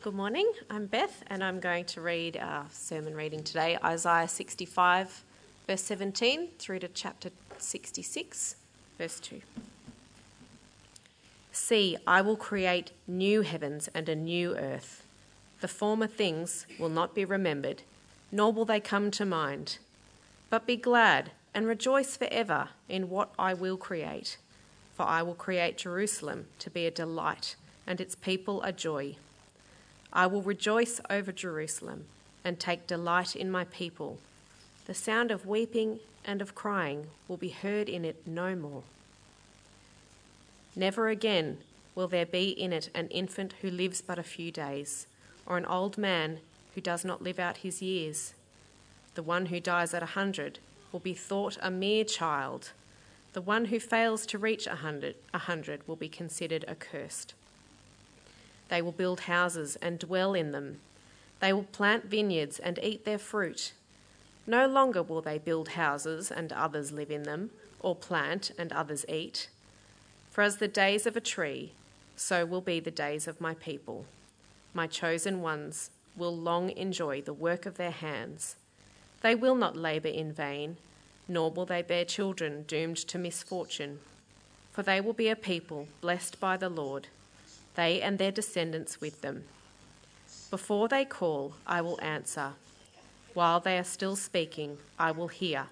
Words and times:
Good 0.00 0.14
morning. 0.14 0.48
I'm 0.70 0.86
Beth, 0.86 1.24
and 1.26 1.42
I'm 1.42 1.58
going 1.58 1.84
to 1.86 2.00
read 2.00 2.36
our 2.36 2.66
sermon 2.70 3.16
reading 3.16 3.42
today 3.42 3.76
Isaiah 3.82 4.28
65, 4.28 5.24
verse 5.66 5.82
17, 5.82 6.50
through 6.56 6.78
to 6.78 6.88
chapter 6.88 7.30
66, 7.58 8.54
verse 8.96 9.18
2. 9.18 9.40
See, 11.50 11.96
I 12.06 12.20
will 12.20 12.36
create 12.36 12.92
new 13.08 13.42
heavens 13.42 13.88
and 13.92 14.08
a 14.08 14.14
new 14.14 14.56
earth. 14.56 15.04
The 15.60 15.66
former 15.66 16.06
things 16.06 16.64
will 16.78 16.88
not 16.88 17.12
be 17.12 17.24
remembered, 17.24 17.82
nor 18.30 18.52
will 18.52 18.64
they 18.64 18.78
come 18.78 19.10
to 19.10 19.26
mind. 19.26 19.78
But 20.48 20.64
be 20.64 20.76
glad 20.76 21.32
and 21.52 21.66
rejoice 21.66 22.16
forever 22.16 22.68
in 22.88 23.10
what 23.10 23.32
I 23.36 23.52
will 23.52 23.76
create. 23.76 24.38
For 24.94 25.02
I 25.02 25.22
will 25.22 25.34
create 25.34 25.76
Jerusalem 25.76 26.46
to 26.60 26.70
be 26.70 26.86
a 26.86 26.92
delight, 26.92 27.56
and 27.84 28.00
its 28.00 28.14
people 28.14 28.62
a 28.62 28.70
joy. 28.70 29.16
I 30.12 30.26
will 30.26 30.42
rejoice 30.42 31.00
over 31.10 31.32
Jerusalem 31.32 32.06
and 32.44 32.58
take 32.58 32.86
delight 32.86 33.36
in 33.36 33.50
my 33.50 33.64
people. 33.64 34.18
The 34.86 34.94
sound 34.94 35.30
of 35.30 35.46
weeping 35.46 36.00
and 36.24 36.40
of 36.40 36.54
crying 36.54 37.08
will 37.26 37.36
be 37.36 37.50
heard 37.50 37.88
in 37.88 38.04
it 38.04 38.26
no 38.26 38.54
more. 38.54 38.82
Never 40.74 41.08
again 41.08 41.58
will 41.94 42.08
there 42.08 42.26
be 42.26 42.50
in 42.50 42.72
it 42.72 42.90
an 42.94 43.08
infant 43.08 43.54
who 43.60 43.70
lives 43.70 44.00
but 44.00 44.18
a 44.18 44.22
few 44.22 44.50
days, 44.50 45.06
or 45.44 45.58
an 45.58 45.66
old 45.66 45.98
man 45.98 46.38
who 46.74 46.80
does 46.80 47.04
not 47.04 47.22
live 47.22 47.38
out 47.38 47.58
his 47.58 47.82
years. 47.82 48.34
The 49.14 49.22
one 49.22 49.46
who 49.46 49.58
dies 49.58 49.92
at 49.92 50.02
a 50.02 50.06
hundred 50.06 50.60
will 50.92 51.00
be 51.00 51.14
thought 51.14 51.58
a 51.60 51.70
mere 51.70 52.04
child. 52.04 52.70
The 53.32 53.40
one 53.40 53.66
who 53.66 53.80
fails 53.80 54.24
to 54.26 54.38
reach 54.38 54.66
a 54.66 54.76
hundred, 54.76 55.16
a 55.34 55.38
hundred 55.38 55.86
will 55.88 55.96
be 55.96 56.08
considered 56.08 56.64
accursed. 56.68 57.34
They 58.68 58.82
will 58.82 58.92
build 58.92 59.20
houses 59.20 59.76
and 59.80 59.98
dwell 59.98 60.34
in 60.34 60.52
them. 60.52 60.80
They 61.40 61.52
will 61.52 61.64
plant 61.64 62.06
vineyards 62.06 62.58
and 62.58 62.78
eat 62.82 63.04
their 63.04 63.18
fruit. 63.18 63.72
No 64.46 64.66
longer 64.66 65.02
will 65.02 65.20
they 65.20 65.38
build 65.38 65.70
houses 65.70 66.30
and 66.30 66.52
others 66.52 66.92
live 66.92 67.10
in 67.10 67.24
them, 67.24 67.50
or 67.80 67.94
plant 67.94 68.50
and 68.58 68.72
others 68.72 69.04
eat. 69.08 69.48
For 70.30 70.42
as 70.42 70.56
the 70.56 70.68
days 70.68 71.06
of 71.06 71.16
a 71.16 71.20
tree, 71.20 71.72
so 72.16 72.44
will 72.44 72.60
be 72.60 72.80
the 72.80 72.90
days 72.90 73.28
of 73.28 73.40
my 73.40 73.54
people. 73.54 74.06
My 74.74 74.86
chosen 74.86 75.40
ones 75.40 75.90
will 76.16 76.36
long 76.36 76.70
enjoy 76.70 77.22
the 77.22 77.32
work 77.32 77.66
of 77.66 77.76
their 77.76 77.90
hands. 77.90 78.56
They 79.20 79.34
will 79.34 79.54
not 79.54 79.76
labour 79.76 80.08
in 80.08 80.32
vain, 80.32 80.76
nor 81.28 81.50
will 81.50 81.66
they 81.66 81.82
bear 81.82 82.04
children 82.04 82.64
doomed 82.66 82.96
to 83.08 83.18
misfortune. 83.18 84.00
For 84.72 84.82
they 84.82 85.00
will 85.00 85.12
be 85.12 85.28
a 85.28 85.36
people 85.36 85.88
blessed 86.00 86.40
by 86.40 86.56
the 86.56 86.68
Lord 86.68 87.08
they 87.78 88.02
and 88.02 88.18
their 88.18 88.32
descendants 88.32 89.00
with 89.00 89.20
them. 89.20 89.44
Before 90.50 90.88
they 90.88 91.04
call, 91.04 91.54
I 91.64 91.80
will 91.80 92.00
answer. 92.02 92.54
While 93.34 93.60
they 93.60 93.78
are 93.78 93.84
still 93.84 94.16
speaking, 94.16 94.78
I 94.98 95.12
will 95.12 95.28
hear. 95.28 95.66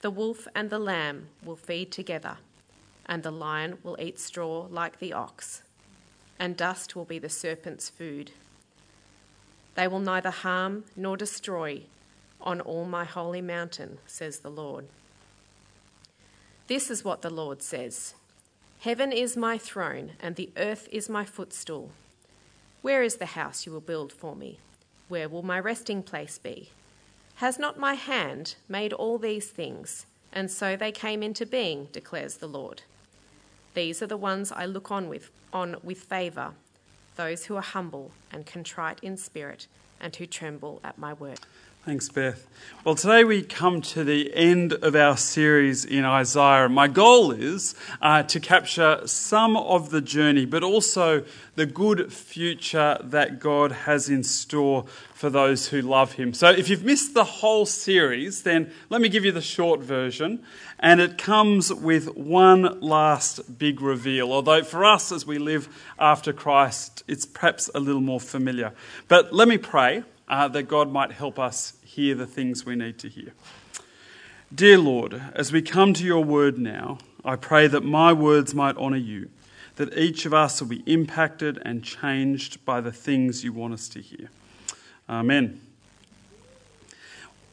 The 0.00 0.10
wolf 0.10 0.48
and 0.52 0.68
the 0.68 0.80
lamb 0.80 1.28
will 1.44 1.54
feed 1.54 1.92
together, 1.92 2.38
and 3.06 3.22
the 3.22 3.30
lion 3.30 3.78
will 3.84 3.96
eat 4.00 4.18
straw 4.18 4.66
like 4.68 4.98
the 4.98 5.12
ox, 5.12 5.62
and 6.40 6.56
dust 6.56 6.96
will 6.96 7.04
be 7.04 7.20
the 7.20 7.28
serpent's 7.28 7.88
food. 7.88 8.32
They 9.76 9.86
will 9.86 10.00
neither 10.00 10.30
harm 10.30 10.86
nor 10.96 11.16
destroy 11.16 11.82
on 12.40 12.60
all 12.60 12.84
my 12.84 13.04
holy 13.04 13.42
mountain, 13.42 13.98
says 14.08 14.40
the 14.40 14.50
Lord. 14.50 14.86
This 16.66 16.90
is 16.90 17.04
what 17.04 17.22
the 17.22 17.30
Lord 17.30 17.62
says. 17.62 18.14
Heaven 18.80 19.10
is 19.10 19.36
my 19.36 19.58
throne, 19.58 20.12
and 20.20 20.36
the 20.36 20.50
earth 20.56 20.88
is 20.92 21.08
my 21.08 21.24
footstool. 21.24 21.90
Where 22.82 23.02
is 23.02 23.16
the 23.16 23.26
house 23.26 23.66
you 23.66 23.72
will 23.72 23.80
build 23.80 24.12
for 24.12 24.36
me? 24.36 24.60
Where 25.08 25.28
will 25.28 25.42
my 25.42 25.58
resting 25.58 26.02
place 26.02 26.38
be? 26.38 26.70
Has 27.36 27.58
not 27.58 27.78
my 27.78 27.94
hand 27.94 28.56
made 28.68 28.92
all 28.92 29.18
these 29.18 29.48
things? 29.48 30.06
And 30.32 30.50
so 30.50 30.76
they 30.76 30.92
came 30.92 31.22
into 31.22 31.46
being, 31.46 31.88
declares 31.92 32.36
the 32.36 32.46
Lord. 32.46 32.82
These 33.74 34.02
are 34.02 34.06
the 34.06 34.16
ones 34.16 34.52
I 34.52 34.66
look 34.66 34.90
on 34.90 35.08
with, 35.08 35.30
on 35.52 35.76
with 35.82 35.98
favour, 35.98 36.52
those 37.16 37.46
who 37.46 37.56
are 37.56 37.62
humble 37.62 38.12
and 38.30 38.46
contrite 38.46 39.00
in 39.02 39.16
spirit, 39.16 39.66
and 40.00 40.14
who 40.14 40.26
tremble 40.26 40.80
at 40.84 40.98
my 40.98 41.12
word. 41.12 41.40
Thanks, 41.86 42.08
Beth. 42.08 42.48
Well, 42.82 42.96
today 42.96 43.22
we 43.22 43.42
come 43.42 43.80
to 43.82 44.02
the 44.02 44.34
end 44.34 44.72
of 44.72 44.96
our 44.96 45.16
series 45.16 45.84
in 45.84 46.04
Isaiah. 46.04 46.68
My 46.68 46.88
goal 46.88 47.30
is 47.30 47.76
uh, 48.02 48.24
to 48.24 48.40
capture 48.40 49.06
some 49.06 49.56
of 49.56 49.90
the 49.90 50.00
journey, 50.00 50.46
but 50.46 50.64
also 50.64 51.22
the 51.54 51.64
good 51.64 52.12
future 52.12 52.98
that 53.04 53.38
God 53.38 53.70
has 53.70 54.08
in 54.08 54.24
store 54.24 54.86
for 55.14 55.30
those 55.30 55.68
who 55.68 55.80
love 55.80 56.14
Him. 56.14 56.34
So, 56.34 56.50
if 56.50 56.68
you've 56.68 56.82
missed 56.82 57.14
the 57.14 57.22
whole 57.22 57.66
series, 57.66 58.42
then 58.42 58.72
let 58.90 59.00
me 59.00 59.08
give 59.08 59.24
you 59.24 59.30
the 59.30 59.40
short 59.40 59.78
version. 59.78 60.42
And 60.80 61.00
it 61.00 61.18
comes 61.18 61.72
with 61.72 62.16
one 62.16 62.80
last 62.80 63.60
big 63.60 63.80
reveal, 63.80 64.32
although 64.32 64.64
for 64.64 64.84
us 64.84 65.12
as 65.12 65.24
we 65.24 65.38
live 65.38 65.68
after 66.00 66.32
Christ, 66.32 67.04
it's 67.06 67.26
perhaps 67.26 67.70
a 67.76 67.78
little 67.78 68.00
more 68.00 68.18
familiar. 68.18 68.72
But 69.06 69.32
let 69.32 69.46
me 69.46 69.56
pray. 69.56 70.02
Uh, 70.28 70.48
that 70.48 70.64
God 70.64 70.90
might 70.90 71.12
help 71.12 71.38
us 71.38 71.74
hear 71.84 72.16
the 72.16 72.26
things 72.26 72.66
we 72.66 72.74
need 72.74 72.98
to 72.98 73.08
hear. 73.08 73.32
Dear 74.52 74.78
Lord, 74.78 75.22
as 75.34 75.52
we 75.52 75.62
come 75.62 75.94
to 75.94 76.04
your 76.04 76.24
word 76.24 76.58
now, 76.58 76.98
I 77.24 77.36
pray 77.36 77.68
that 77.68 77.84
my 77.84 78.12
words 78.12 78.54
might 78.54 78.76
honour 78.76 78.96
you, 78.96 79.28
that 79.76 79.96
each 79.96 80.26
of 80.26 80.34
us 80.34 80.60
will 80.60 80.68
be 80.68 80.82
impacted 80.86 81.60
and 81.64 81.84
changed 81.84 82.64
by 82.64 82.80
the 82.80 82.92
things 82.92 83.44
you 83.44 83.52
want 83.52 83.74
us 83.74 83.88
to 83.90 84.00
hear. 84.00 84.30
Amen. 85.08 85.60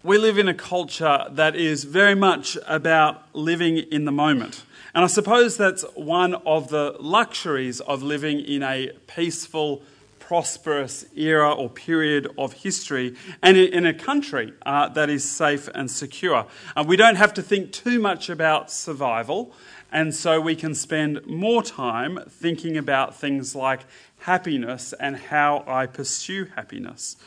We 0.03 0.17
live 0.17 0.37
in 0.37 0.47
a 0.47 0.53
culture 0.53 1.25
that 1.29 1.55
is 1.55 1.85
very 1.85 2.15
much 2.15 2.57
about 2.67 3.23
living 3.33 3.77
in 3.77 4.05
the 4.05 4.11
moment. 4.11 4.63
And 4.93 5.03
I 5.03 5.07
suppose 5.07 5.57
that's 5.57 5.83
one 5.95 6.35
of 6.45 6.69
the 6.69 6.95
luxuries 6.99 7.79
of 7.79 8.03
living 8.03 8.39
in 8.39 8.63
a 8.63 8.91
peaceful, 9.07 9.81
prosperous 10.27 11.05
era 11.17 11.51
or 11.51 11.69
period 11.69 12.27
of 12.37 12.53
history 12.53 13.13
and 13.41 13.57
in 13.57 13.85
a 13.85 13.93
country 13.93 14.53
uh, 14.65 14.87
that 14.87 15.09
is 15.09 15.29
safe 15.29 15.67
and 15.75 15.91
secure. 15.91 16.45
Uh, 16.77 16.83
we 16.87 16.95
don't 16.95 17.17
have 17.17 17.33
to 17.33 17.41
think 17.41 17.73
too 17.73 17.99
much 17.99 18.29
about 18.29 18.71
survival, 18.71 19.53
and 19.91 20.15
so 20.15 20.39
we 20.39 20.55
can 20.55 20.73
spend 20.73 21.25
more 21.27 21.61
time 21.61 22.19
thinking 22.29 22.77
about 22.77 23.19
things 23.19 23.53
like 23.53 23.81
happiness 24.19 24.93
and 24.93 25.17
how 25.17 25.63
I 25.67 25.87
pursue 25.87 26.45
happiness. 26.55 27.17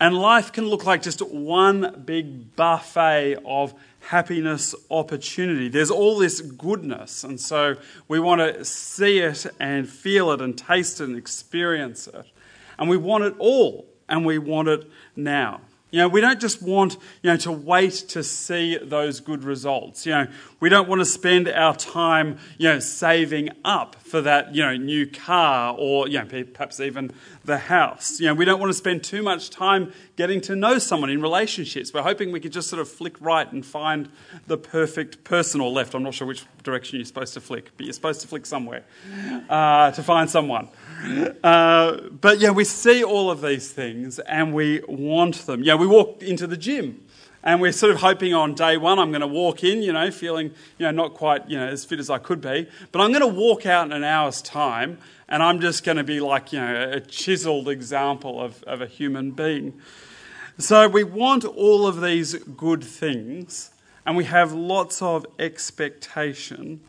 And 0.00 0.16
life 0.16 0.50
can 0.52 0.66
look 0.66 0.86
like 0.86 1.02
just 1.02 1.20
one 1.20 2.02
big 2.06 2.56
buffet 2.56 3.36
of 3.44 3.74
happiness 4.00 4.74
opportunity. 4.90 5.68
There's 5.68 5.90
all 5.90 6.18
this 6.18 6.40
goodness, 6.40 7.24
and 7.24 7.40
so 7.40 7.76
we 8.06 8.20
want 8.20 8.40
to 8.40 8.64
see 8.64 9.18
it 9.18 9.46
and 9.60 9.88
feel 9.88 10.30
it 10.32 10.40
and 10.40 10.56
taste 10.56 11.00
it 11.00 11.04
and 11.08 11.16
experience 11.16 12.06
it. 12.08 12.24
And 12.78 12.88
we 12.88 12.96
want 12.96 13.24
it 13.24 13.34
all, 13.38 13.86
and 14.08 14.24
we 14.24 14.38
want 14.38 14.68
it 14.68 14.90
now. 15.16 15.60
You 15.90 16.00
know, 16.00 16.08
we 16.08 16.20
don't 16.20 16.38
just 16.38 16.60
want, 16.60 16.98
you 17.22 17.30
know, 17.30 17.38
to 17.38 17.52
wait 17.52 17.94
to 18.08 18.22
see 18.22 18.76
those 18.76 19.20
good 19.20 19.42
results. 19.42 20.04
You 20.04 20.12
know, 20.12 20.26
we 20.60 20.68
don't 20.68 20.86
want 20.86 21.00
to 21.00 21.06
spend 21.06 21.48
our 21.48 21.74
time, 21.74 22.38
you 22.58 22.68
know, 22.68 22.78
saving 22.78 23.48
up 23.64 23.96
for 23.96 24.20
that, 24.20 24.54
you 24.54 24.62
know, 24.62 24.76
new 24.76 25.06
car 25.06 25.74
or, 25.78 26.06
you 26.06 26.18
know, 26.18 26.26
perhaps 26.26 26.78
even 26.78 27.10
the 27.42 27.56
house. 27.56 28.20
You 28.20 28.26
know, 28.26 28.34
we 28.34 28.44
don't 28.44 28.60
want 28.60 28.68
to 28.68 28.76
spend 28.76 29.02
too 29.02 29.22
much 29.22 29.48
time 29.48 29.94
getting 30.18 30.40
to 30.40 30.56
know 30.56 30.78
someone 30.78 31.10
in 31.10 31.22
relationships. 31.22 31.94
We're 31.94 32.02
hoping 32.02 32.32
we 32.32 32.40
could 32.40 32.52
just 32.52 32.68
sort 32.68 32.82
of 32.82 32.88
flick 32.88 33.14
right 33.20 33.50
and 33.52 33.64
find 33.64 34.08
the 34.48 34.58
perfect 34.58 35.22
person 35.22 35.60
or 35.60 35.70
left. 35.70 35.94
I'm 35.94 36.02
not 36.02 36.12
sure 36.12 36.26
which 36.26 36.44
direction 36.64 36.96
you're 36.98 37.06
supposed 37.06 37.34
to 37.34 37.40
flick, 37.40 37.70
but 37.76 37.86
you're 37.86 37.92
supposed 37.92 38.20
to 38.22 38.26
flick 38.26 38.44
somewhere 38.44 38.82
uh, 39.48 39.92
to 39.92 40.02
find 40.02 40.28
someone. 40.28 40.70
Uh, 41.44 42.00
but 42.10 42.40
yeah, 42.40 42.50
we 42.50 42.64
see 42.64 43.04
all 43.04 43.30
of 43.30 43.42
these 43.42 43.70
things 43.70 44.18
and 44.18 44.52
we 44.52 44.82
want 44.88 45.46
them. 45.46 45.62
Yeah, 45.62 45.76
we 45.76 45.86
walk 45.86 46.20
into 46.20 46.48
the 46.48 46.56
gym 46.56 47.06
and 47.44 47.60
we're 47.60 47.70
sort 47.70 47.92
of 47.92 48.00
hoping 48.00 48.34
on 48.34 48.54
day 48.54 48.76
one 48.76 48.98
I'm 48.98 49.10
going 49.10 49.20
to 49.20 49.28
walk 49.28 49.62
in, 49.62 49.82
you 49.82 49.92
know, 49.92 50.10
feeling, 50.10 50.48
you 50.78 50.86
know, 50.86 50.90
not 50.90 51.14
quite, 51.14 51.48
you 51.48 51.56
know, 51.56 51.68
as 51.68 51.84
fit 51.84 52.00
as 52.00 52.10
I 52.10 52.18
could 52.18 52.40
be. 52.40 52.68
But 52.90 53.02
I'm 53.02 53.12
going 53.12 53.20
to 53.20 53.28
walk 53.28 53.66
out 53.66 53.86
in 53.86 53.92
an 53.92 54.02
hour's 54.02 54.42
time 54.42 54.98
and 55.28 55.42
I'm 55.42 55.60
just 55.60 55.84
going 55.84 55.98
to 55.98 56.04
be 56.04 56.20
like, 56.20 56.52
you 56.52 56.60
know, 56.60 56.90
a 56.92 57.00
chiseled 57.00 57.68
example 57.68 58.40
of, 58.40 58.62
of 58.64 58.80
a 58.80 58.86
human 58.86 59.32
being. 59.32 59.80
So 60.58 60.88
we 60.88 61.04
want 61.04 61.44
all 61.44 61.86
of 61.86 62.00
these 62.00 62.34
good 62.34 62.82
things 62.82 63.70
and 64.06 64.16
we 64.16 64.24
have 64.24 64.52
lots 64.52 65.02
of 65.02 65.26
expectation. 65.38 66.80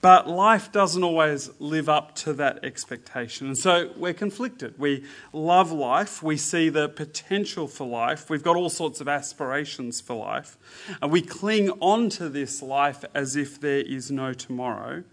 But 0.00 0.26
life 0.26 0.72
doesn't 0.72 1.02
always 1.02 1.50
live 1.58 1.88
up 1.88 2.14
to 2.16 2.32
that 2.34 2.64
expectation. 2.64 3.48
And 3.48 3.58
so 3.58 3.92
we're 3.96 4.14
conflicted. 4.14 4.78
We 4.78 5.04
love 5.32 5.72
life. 5.72 6.22
We 6.22 6.38
see 6.38 6.70
the 6.70 6.88
potential 6.88 7.66
for 7.68 7.86
life. 7.86 8.30
We've 8.30 8.42
got 8.42 8.56
all 8.56 8.70
sorts 8.70 9.02
of 9.02 9.08
aspirations 9.08 10.00
for 10.00 10.14
life. 10.14 10.56
And 11.02 11.10
we 11.10 11.20
cling 11.20 11.70
on 11.80 12.08
to 12.10 12.30
this 12.30 12.62
life 12.62 13.04
as 13.14 13.36
if 13.36 13.60
there 13.60 13.80
is 13.80 14.10
no 14.10 14.32
tomorrow. 14.32 15.04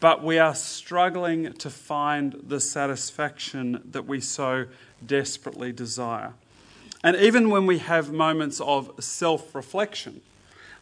But 0.00 0.22
we 0.22 0.38
are 0.38 0.54
struggling 0.54 1.52
to 1.54 1.70
find 1.70 2.40
the 2.46 2.60
satisfaction 2.60 3.82
that 3.90 4.06
we 4.06 4.20
so 4.20 4.66
desperately 5.04 5.72
desire. 5.72 6.34
And 7.02 7.16
even 7.16 7.50
when 7.50 7.66
we 7.66 7.78
have 7.78 8.12
moments 8.12 8.60
of 8.60 8.92
self 9.02 9.54
reflection, 9.54 10.20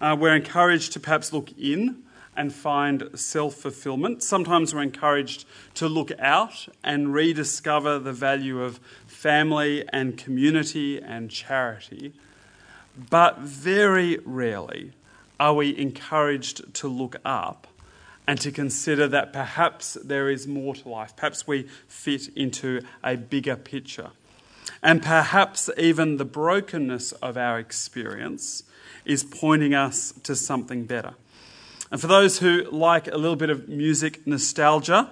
uh, 0.00 0.16
we're 0.18 0.36
encouraged 0.36 0.92
to 0.92 1.00
perhaps 1.00 1.32
look 1.32 1.50
in 1.58 2.02
and 2.36 2.54
find 2.54 3.08
self 3.14 3.54
fulfillment. 3.54 4.22
Sometimes 4.22 4.74
we're 4.74 4.82
encouraged 4.82 5.46
to 5.74 5.88
look 5.88 6.12
out 6.18 6.68
and 6.84 7.14
rediscover 7.14 7.98
the 7.98 8.12
value 8.12 8.62
of 8.62 8.78
family 9.06 9.84
and 9.92 10.18
community 10.18 11.00
and 11.00 11.30
charity. 11.30 12.12
But 13.10 13.38
very 13.38 14.18
rarely 14.24 14.92
are 15.38 15.54
we 15.54 15.76
encouraged 15.76 16.74
to 16.74 16.88
look 16.88 17.16
up 17.24 17.66
and 18.26 18.40
to 18.40 18.50
consider 18.50 19.06
that 19.08 19.32
perhaps 19.32 19.96
there 20.02 20.28
is 20.28 20.46
more 20.46 20.74
to 20.74 20.88
life. 20.88 21.14
Perhaps 21.16 21.46
we 21.46 21.64
fit 21.88 22.28
into 22.36 22.82
a 23.04 23.16
bigger 23.16 23.56
picture. 23.56 24.10
And 24.82 25.02
perhaps 25.02 25.70
even 25.78 26.16
the 26.16 26.24
brokenness 26.24 27.12
of 27.12 27.36
our 27.36 27.58
experience 27.58 28.64
is 29.04 29.22
pointing 29.22 29.74
us 29.74 30.12
to 30.24 30.34
something 30.34 30.84
better. 30.84 31.14
And 31.90 32.00
for 32.00 32.08
those 32.08 32.40
who 32.40 32.64
like 32.70 33.06
a 33.06 33.16
little 33.16 33.36
bit 33.36 33.50
of 33.50 33.68
music 33.68 34.26
nostalgia, 34.26 35.10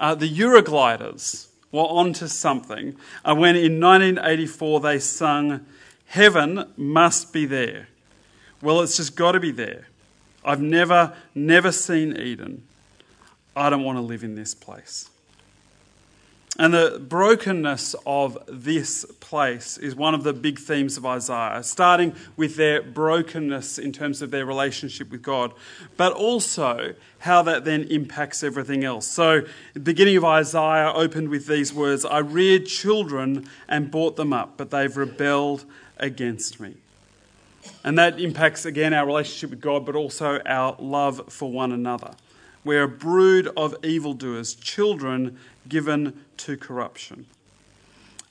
uh, 0.00 0.14
the 0.14 0.28
Eurogliders 0.28 1.46
were 1.70 1.82
onto 1.82 2.26
something 2.26 2.96
uh, 3.24 3.34
when 3.34 3.54
in 3.54 3.80
1984 3.80 4.80
they 4.80 4.98
sung, 4.98 5.64
Heaven 6.06 6.72
Must 6.76 7.32
Be 7.32 7.46
There. 7.46 7.88
Well, 8.60 8.80
it's 8.80 8.96
just 8.96 9.16
got 9.16 9.32
to 9.32 9.40
be 9.40 9.50
there. 9.50 9.86
I've 10.46 10.62
never, 10.62 11.12
never 11.34 11.72
seen 11.72 12.16
Eden. 12.16 12.62
I 13.56 13.68
don't 13.68 13.82
want 13.82 13.98
to 13.98 14.02
live 14.02 14.22
in 14.22 14.36
this 14.36 14.54
place. 14.54 15.10
And 16.58 16.72
the 16.72 17.04
brokenness 17.06 17.94
of 18.06 18.38
this 18.48 19.04
place 19.20 19.76
is 19.76 19.94
one 19.94 20.14
of 20.14 20.22
the 20.22 20.32
big 20.32 20.58
themes 20.58 20.96
of 20.96 21.04
Isaiah, 21.04 21.62
starting 21.62 22.14
with 22.36 22.56
their 22.56 22.80
brokenness 22.80 23.78
in 23.78 23.92
terms 23.92 24.22
of 24.22 24.30
their 24.30 24.46
relationship 24.46 25.10
with 25.10 25.20
God, 25.20 25.52
but 25.98 26.14
also 26.14 26.94
how 27.18 27.42
that 27.42 27.64
then 27.66 27.82
impacts 27.84 28.42
everything 28.42 28.84
else. 28.84 29.06
So, 29.06 29.42
the 29.74 29.80
beginning 29.80 30.16
of 30.16 30.24
Isaiah 30.24 30.92
opened 30.94 31.28
with 31.28 31.46
these 31.46 31.74
words 31.74 32.06
I 32.06 32.18
reared 32.18 32.64
children 32.64 33.46
and 33.68 33.90
brought 33.90 34.16
them 34.16 34.32
up, 34.32 34.56
but 34.56 34.70
they've 34.70 34.96
rebelled 34.96 35.66
against 35.98 36.58
me. 36.58 36.76
And 37.86 37.96
that 37.98 38.20
impacts 38.20 38.66
again 38.66 38.92
our 38.92 39.06
relationship 39.06 39.50
with 39.50 39.60
God, 39.60 39.86
but 39.86 39.94
also 39.94 40.40
our 40.44 40.74
love 40.80 41.32
for 41.32 41.50
one 41.50 41.70
another. 41.70 42.10
We're 42.64 42.82
a 42.82 42.88
brood 42.88 43.48
of 43.56 43.76
evildoers, 43.84 44.56
children 44.56 45.38
given 45.68 46.24
to 46.38 46.56
corruption. 46.56 47.26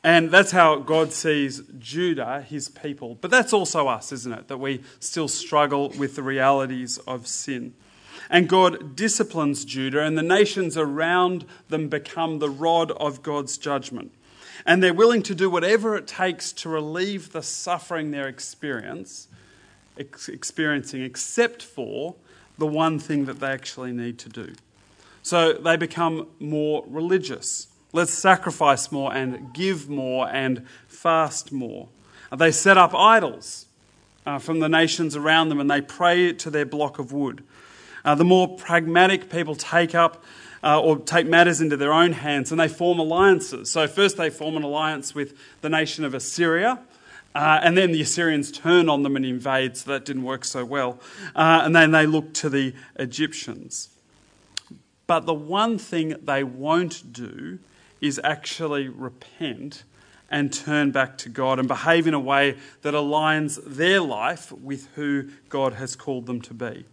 And 0.04 0.30
that's 0.30 0.52
how 0.52 0.75
God 0.75 1.13
sees 1.13 1.63
Judah, 1.80 2.42
his 2.42 2.68
people. 2.68 3.18
But 3.22 3.31
that's 3.31 3.54
also 3.54 3.88
us, 3.88 4.12
isn't 4.12 4.34
it? 4.34 4.50
That 4.50 4.60
we 4.60 4.84
still 5.00 5.30
struggle 5.30 5.94
with 5.98 6.18
the 6.18 6.22
realities 6.22 6.98
of 7.07 7.25
sin. 7.25 7.74
And 8.30 8.50
God 8.50 8.96
disciplines 8.96 9.63
Judah, 9.63 10.02
and 10.02 10.18
the 10.18 10.22
nations 10.22 10.78
around 10.78 11.46
them 11.69 11.88
become 11.88 12.40
the 12.40 12.50
rod 12.50 12.92
of 12.92 13.24
God's 13.24 13.57
judgment. 13.57 14.12
And 14.66 14.84
they're 14.84 14.94
willing 14.94 15.24
to 15.24 15.34
do 15.34 15.50
whatever 15.50 15.96
it 15.96 16.07
takes 16.07 16.52
to 16.54 16.69
relieve 16.69 17.31
the 17.31 17.42
suffering 17.42 18.12
they're 18.12 18.28
experience, 18.28 19.30
ex- 19.97 20.30
experiencing, 20.30 21.03
except 21.03 21.63
for 21.63 22.15
the 22.57 22.68
one 22.68 23.00
thing 23.00 23.25
that 23.25 23.39
they 23.39 23.47
actually 23.47 23.92
need 23.92 24.18
to 24.19 24.30
do. 24.30 24.53
So 25.21 25.53
they 25.53 25.75
become 25.75 26.27
more 26.39 26.83
religious. 26.88 27.68
Let's 27.94 28.13
sacrifice 28.13 28.92
more 28.92 29.13
and 29.13 29.53
give 29.53 29.89
more 29.89 30.27
and 30.30 30.68
fast 30.88 31.51
more. 31.51 31.89
They 32.36 32.51
set 32.51 32.77
up 32.77 32.94
idols 32.94 33.65
uh, 34.25 34.39
from 34.39 34.59
the 34.59 34.69
nations 34.69 35.15
around 35.15 35.50
them 35.50 35.59
and 35.59 35.69
they 35.69 35.81
pray 35.81 36.33
to 36.33 36.50
their 36.50 36.65
block 36.65 37.00
of 37.00 37.12
wood. 37.12 37.44
Uh, 38.03 38.15
the 38.15 38.24
more 38.24 38.56
pragmatic 38.56 39.30
people 39.30 39.56
take 39.56 39.95
up 39.95 40.24
uh, 40.63 40.80
or 40.80 40.97
take 40.97 41.27
matters 41.27 41.62
into 41.62 41.77
their 41.77 41.94
own 41.94 42.12
hands 42.12 42.51
and 42.51 42.59
they 42.59 42.68
form 42.68 43.00
alliances. 43.00 43.69
So, 43.69 43.88
first 43.88 44.18
they 44.18 44.30
form 44.30 44.57
an 44.57 44.63
alliance 44.63 45.15
with 45.15 45.36
the 45.62 45.69
nation 45.69 46.03
of 46.06 46.13
Assyria. 46.13 46.80
Uh, 47.35 47.59
and 47.61 47.77
then 47.77 47.91
the 47.91 48.01
Assyrians 48.01 48.49
turn 48.49 48.87
on 48.87 49.03
them 49.03 49.17
and 49.17 49.25
invade, 49.25 49.75
so 49.75 49.91
that 49.91 50.05
didn't 50.05 50.23
work 50.23 50.45
so 50.45 50.63
well. 50.63 51.01
Uh, 51.35 51.61
and 51.65 51.75
then 51.75 51.91
they 51.91 52.05
look 52.05 52.33
to 52.35 52.49
the 52.49 52.73
Egyptians. 52.95 53.89
But 55.05 55.25
the 55.25 55.33
one 55.33 55.77
thing 55.77 56.15
they 56.23 56.45
won't 56.45 57.11
do 57.11 57.59
is 57.99 58.21
actually 58.23 58.87
repent 58.87 59.83
and 60.31 60.51
turn 60.51 60.91
back 60.91 61.17
to 61.19 61.29
God 61.29 61.59
and 61.59 61.67
behave 61.67 62.07
in 62.07 62.13
a 62.13 62.19
way 62.19 62.57
that 62.83 62.93
aligns 62.93 63.59
their 63.65 63.99
life 63.99 64.53
with 64.53 64.87
who 64.95 65.29
God 65.49 65.73
has 65.73 65.95
called 65.97 66.27
them 66.27 66.39
to 66.41 66.53
be. 66.53 66.85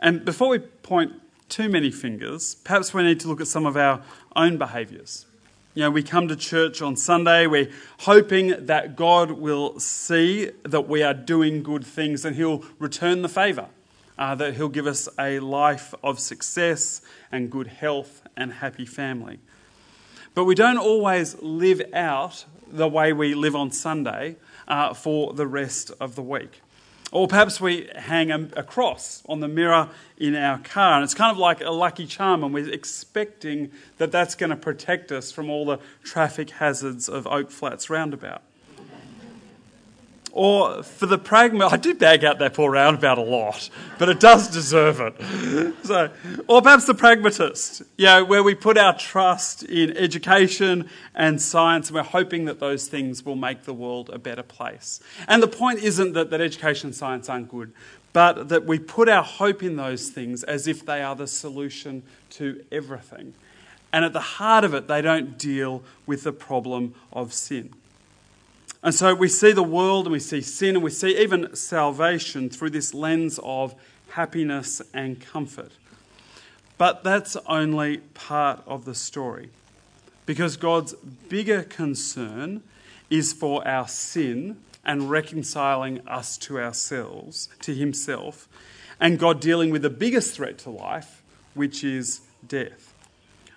And 0.00 0.24
before 0.24 0.48
we 0.48 0.58
point 0.58 1.12
too 1.48 1.68
many 1.68 1.92
fingers, 1.92 2.56
perhaps 2.56 2.92
we 2.92 3.04
need 3.04 3.20
to 3.20 3.28
look 3.28 3.40
at 3.40 3.46
some 3.46 3.64
of 3.64 3.76
our 3.76 4.02
own 4.34 4.58
behaviours. 4.58 5.24
You 5.76 5.82
know, 5.82 5.90
we 5.90 6.02
come 6.02 6.26
to 6.28 6.36
church 6.36 6.80
on 6.80 6.96
Sunday, 6.96 7.46
we're 7.46 7.68
hoping 7.98 8.64
that 8.64 8.96
God 8.96 9.32
will 9.32 9.78
see 9.78 10.50
that 10.62 10.88
we 10.88 11.02
are 11.02 11.12
doing 11.12 11.62
good 11.62 11.84
things 11.84 12.24
and 12.24 12.34
He'll 12.34 12.64
return 12.78 13.20
the 13.20 13.28
favour 13.28 13.66
uh, 14.16 14.34
that 14.36 14.54
He'll 14.54 14.70
give 14.70 14.86
us 14.86 15.06
a 15.18 15.38
life 15.38 15.92
of 16.02 16.18
success 16.18 17.02
and 17.30 17.50
good 17.50 17.66
health 17.66 18.22
and 18.38 18.54
happy 18.54 18.86
family. 18.86 19.38
But 20.34 20.44
we 20.44 20.54
don't 20.54 20.78
always 20.78 21.36
live 21.42 21.82
out 21.92 22.46
the 22.66 22.88
way 22.88 23.12
we 23.12 23.34
live 23.34 23.54
on 23.54 23.70
Sunday 23.70 24.36
uh, 24.66 24.94
for 24.94 25.34
the 25.34 25.46
rest 25.46 25.92
of 26.00 26.14
the 26.14 26.22
week. 26.22 26.62
Or 27.12 27.28
perhaps 27.28 27.60
we 27.60 27.88
hang 27.94 28.32
a, 28.32 28.48
a, 28.56 28.62
cross 28.64 29.22
on 29.28 29.38
the 29.38 29.46
mirror 29.46 29.88
in 30.18 30.34
our 30.34 30.58
car, 30.58 30.96
and 30.96 31.04
it's 31.04 31.14
kind 31.14 31.30
of 31.30 31.38
like 31.38 31.60
a 31.60 31.70
lucky 31.70 32.04
charm, 32.04 32.42
and 32.42 32.52
we're 32.52 32.68
expecting 32.72 33.70
that 33.98 34.10
that's 34.10 34.34
going 34.34 34.50
to 34.50 34.56
protect 34.56 35.12
us 35.12 35.30
from 35.30 35.48
all 35.48 35.64
the 35.64 35.78
traffic 36.02 36.50
hazards 36.50 37.08
of 37.08 37.26
Oak 37.26 37.52
Flats 37.52 37.88
roundabout. 37.88 38.42
Or 40.36 40.82
for 40.82 41.06
the 41.06 41.18
pragma, 41.18 41.72
I 41.72 41.78
do 41.78 41.94
bag 41.94 42.22
out 42.22 42.38
that 42.40 42.52
poor 42.52 42.70
roundabout 42.70 43.16
a 43.16 43.22
lot, 43.22 43.70
but 43.98 44.10
it 44.10 44.20
does 44.20 44.48
deserve 44.48 45.00
it. 45.00 45.14
So, 45.86 46.10
or 46.48 46.60
perhaps 46.62 46.84
the 46.84 46.94
pragmatist, 46.94 47.82
you 47.96 48.06
know, 48.06 48.24
where 48.24 48.42
we 48.42 48.54
put 48.54 48.76
our 48.76 48.98
trust 48.98 49.62
in 49.62 49.96
education 49.96 50.90
and 51.14 51.40
science, 51.40 51.88
and 51.88 51.94
we're 51.94 52.02
hoping 52.02 52.44
that 52.46 52.60
those 52.60 52.88
things 52.88 53.24
will 53.24 53.36
make 53.36 53.62
the 53.62 53.72
world 53.72 54.10
a 54.12 54.18
better 54.18 54.42
place. 54.42 55.00
And 55.28 55.42
the 55.42 55.48
point 55.48 55.78
isn't 55.78 56.12
that, 56.14 56.30
that 56.30 56.40
education 56.40 56.88
and 56.88 56.94
science 56.94 57.28
aren't 57.30 57.48
good, 57.48 57.72
but 58.12 58.48
that 58.48 58.66
we 58.66 58.78
put 58.78 59.08
our 59.08 59.22
hope 59.22 59.62
in 59.62 59.76
those 59.76 60.10
things 60.10 60.42
as 60.42 60.66
if 60.66 60.84
they 60.84 61.02
are 61.02 61.14
the 61.14 61.28
solution 61.28 62.02
to 62.30 62.62
everything. 62.70 63.32
And 63.92 64.04
at 64.04 64.12
the 64.12 64.20
heart 64.20 64.64
of 64.64 64.74
it, 64.74 64.88
they 64.88 65.00
don't 65.00 65.38
deal 65.38 65.82
with 66.04 66.24
the 66.24 66.32
problem 66.32 66.94
of 67.12 67.32
sin. 67.32 67.72
And 68.86 68.94
so 68.94 69.16
we 69.16 69.26
see 69.26 69.50
the 69.50 69.64
world 69.64 70.06
and 70.06 70.12
we 70.12 70.20
see 70.20 70.40
sin 70.40 70.76
and 70.76 70.84
we 70.84 70.92
see 70.92 71.18
even 71.18 71.56
salvation 71.56 72.48
through 72.48 72.70
this 72.70 72.94
lens 72.94 73.40
of 73.42 73.74
happiness 74.10 74.80
and 74.94 75.20
comfort. 75.20 75.72
But 76.78 77.02
that's 77.02 77.36
only 77.48 77.96
part 77.96 78.62
of 78.64 78.84
the 78.84 78.94
story. 78.94 79.50
Because 80.24 80.56
God's 80.56 80.94
bigger 81.28 81.64
concern 81.64 82.62
is 83.10 83.32
for 83.32 83.66
our 83.66 83.88
sin 83.88 84.58
and 84.84 85.10
reconciling 85.10 86.06
us 86.06 86.38
to 86.38 86.60
ourselves, 86.60 87.48
to 87.62 87.74
Himself, 87.74 88.48
and 89.00 89.18
God 89.18 89.40
dealing 89.40 89.70
with 89.70 89.82
the 89.82 89.90
biggest 89.90 90.32
threat 90.32 90.58
to 90.58 90.70
life, 90.70 91.24
which 91.54 91.82
is 91.82 92.20
death. 92.46 92.94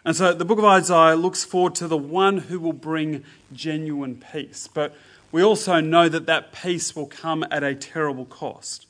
And 0.04 0.16
so 0.16 0.34
the 0.34 0.44
book 0.44 0.58
of 0.58 0.66
Isaiah 0.66 1.16
looks 1.16 1.44
forward 1.44 1.76
to 1.76 1.88
the 1.88 1.98
one 1.98 2.38
who 2.38 2.60
will 2.60 2.74
bring 2.74 3.24
genuine 3.54 4.24
peace. 4.32 4.68
But 4.68 4.96
we 5.32 5.44
also 5.44 5.80
know 5.80 6.10
that 6.10 6.26
that 6.26 6.52
peace 6.52 6.96
will 6.96 7.06
come 7.06 7.46
at 7.52 7.64
a 7.64 7.76
terrible 7.76 8.26
cost. 8.26 8.88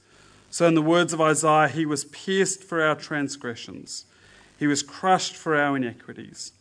So, 0.52 0.66
in 0.68 0.74
the 0.74 0.82
words 0.82 1.14
of 1.14 1.22
Isaiah, 1.22 1.68
he 1.68 1.86
was 1.86 2.06
pierced 2.06 2.64
for 2.64 2.82
our 2.82 2.96
transgressions, 2.96 4.06
he 4.58 4.68
was 4.68 4.84
crushed 4.84 5.36
for 5.36 5.56
our 5.56 5.76
iniquities. 5.76 6.52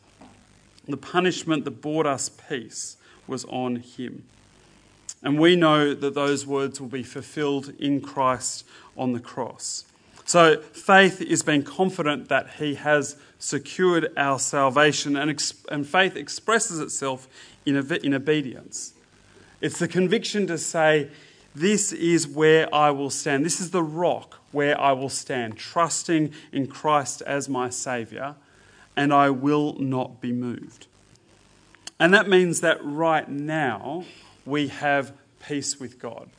The 0.86 0.96
punishment 0.96 1.64
that 1.64 1.82
brought 1.82 2.06
us 2.06 2.28
peace 2.28 2.96
was 3.26 3.44
on 3.46 3.76
him. 3.76 4.24
And 5.22 5.38
we 5.38 5.54
know 5.56 5.94
that 5.94 6.14
those 6.14 6.46
words 6.46 6.80
will 6.80 6.88
be 6.88 7.02
fulfilled 7.02 7.74
in 7.78 8.00
Christ 8.00 8.64
on 8.96 9.12
the 9.12 9.20
cross. 9.20 9.84
So, 10.24 10.60
faith 10.60 11.20
is 11.22 11.42
being 11.42 11.62
confident 11.62 12.28
that 12.28 12.50
he 12.58 12.74
has 12.74 13.16
secured 13.38 14.12
our 14.16 14.38
salvation, 14.38 15.16
and, 15.16 15.30
ex- 15.30 15.54
and 15.70 15.86
faith 15.86 16.16
expresses 16.16 16.80
itself 16.80 17.28
in, 17.64 17.76
in 17.76 18.14
obedience. 18.14 18.92
It's 19.60 19.78
the 19.78 19.88
conviction 19.88 20.46
to 20.46 20.58
say, 20.58 21.08
This 21.54 21.92
is 21.92 22.26
where 22.28 22.72
I 22.74 22.90
will 22.90 23.10
stand. 23.10 23.44
This 23.44 23.60
is 23.60 23.70
the 23.70 23.82
rock 23.82 24.40
where 24.52 24.80
I 24.80 24.92
will 24.92 25.08
stand, 25.08 25.56
trusting 25.56 26.32
in 26.52 26.66
Christ 26.68 27.22
as 27.22 27.48
my 27.48 27.68
Saviour, 27.68 28.36
and 28.96 29.12
I 29.12 29.30
will 29.30 29.74
not 29.78 30.20
be 30.20 30.32
moved. 30.32 30.86
And 32.00 32.14
that 32.14 32.28
means 32.28 32.60
that 32.60 32.78
right 32.82 33.28
now 33.28 34.04
we 34.46 34.68
have 34.68 35.12
peace 35.44 35.80
with 35.80 35.98
God. 35.98 36.30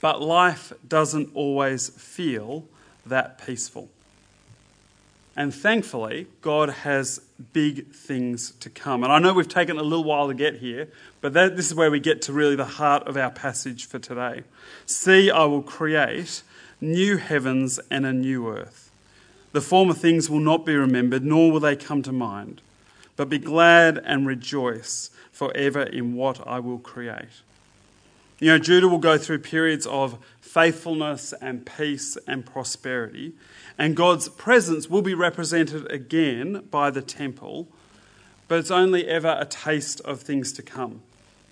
But 0.00 0.20
life 0.20 0.72
doesn't 0.86 1.30
always 1.34 1.88
feel 1.88 2.64
that 3.06 3.44
peaceful. 3.44 3.88
And 5.36 5.54
thankfully, 5.54 6.26
God 6.40 6.70
has 6.70 7.20
big 7.52 7.92
things 7.92 8.52
to 8.60 8.70
come. 8.70 9.04
And 9.04 9.12
I 9.12 9.18
know 9.18 9.32
we've 9.32 9.48
taken 9.48 9.76
a 9.76 9.82
little 9.82 10.04
while 10.04 10.28
to 10.28 10.34
get 10.34 10.56
here, 10.56 10.88
but 11.20 11.32
that, 11.34 11.56
this 11.56 11.66
is 11.66 11.74
where 11.74 11.90
we 11.90 12.00
get 12.00 12.22
to 12.22 12.32
really 12.32 12.56
the 12.56 12.64
heart 12.64 13.06
of 13.06 13.16
our 13.16 13.30
passage 13.30 13.86
for 13.86 13.98
today. 13.98 14.42
See, 14.86 15.30
I 15.30 15.44
will 15.44 15.62
create 15.62 16.42
new 16.80 17.16
heavens 17.16 17.78
and 17.90 18.06
a 18.06 18.12
new 18.12 18.48
earth. 18.48 18.90
The 19.52 19.60
former 19.60 19.94
things 19.94 20.28
will 20.28 20.40
not 20.40 20.66
be 20.66 20.76
remembered, 20.76 21.24
nor 21.24 21.50
will 21.50 21.60
they 21.60 21.76
come 21.76 22.02
to 22.02 22.12
mind. 22.12 22.60
But 23.16 23.28
be 23.28 23.38
glad 23.38 23.98
and 24.04 24.26
rejoice 24.26 25.10
forever 25.32 25.82
in 25.82 26.14
what 26.14 26.46
I 26.46 26.60
will 26.60 26.78
create. 26.78 27.42
You 28.38 28.48
know, 28.48 28.58
Judah 28.58 28.88
will 28.88 28.98
go 28.98 29.16
through 29.16 29.38
periods 29.38 29.86
of 29.86 30.18
faithfulness 30.56 31.34
and 31.42 31.66
peace 31.66 32.16
and 32.26 32.46
prosperity, 32.46 33.34
and 33.76 33.94
God's 33.94 34.30
presence 34.30 34.88
will 34.88 35.02
be 35.02 35.12
represented 35.12 35.86
again 35.92 36.66
by 36.70 36.88
the 36.88 37.02
temple, 37.02 37.68
but 38.48 38.58
it's 38.58 38.70
only 38.70 39.06
ever 39.06 39.36
a 39.38 39.44
taste 39.44 40.00
of 40.00 40.22
things 40.22 40.54
to 40.54 40.62
come. 40.62 41.02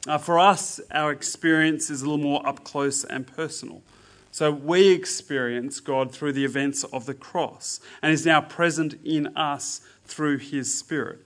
Uh, 0.08 0.16
for 0.16 0.38
us, 0.38 0.80
our 0.90 1.12
experience 1.12 1.90
is 1.90 2.00
a 2.00 2.06
little 2.06 2.16
more 2.16 2.48
up 2.48 2.64
close 2.64 3.04
and 3.04 3.26
personal. 3.26 3.82
So 4.32 4.50
we 4.50 4.92
experience 4.92 5.80
God 5.80 6.10
through 6.10 6.32
the 6.32 6.46
events 6.46 6.82
of 6.84 7.04
the 7.04 7.12
cross 7.12 7.80
and 8.00 8.10
is 8.10 8.24
now 8.24 8.40
present 8.40 8.98
in 9.04 9.36
us 9.36 9.82
through 10.06 10.38
his 10.38 10.74
Spirit. 10.74 11.18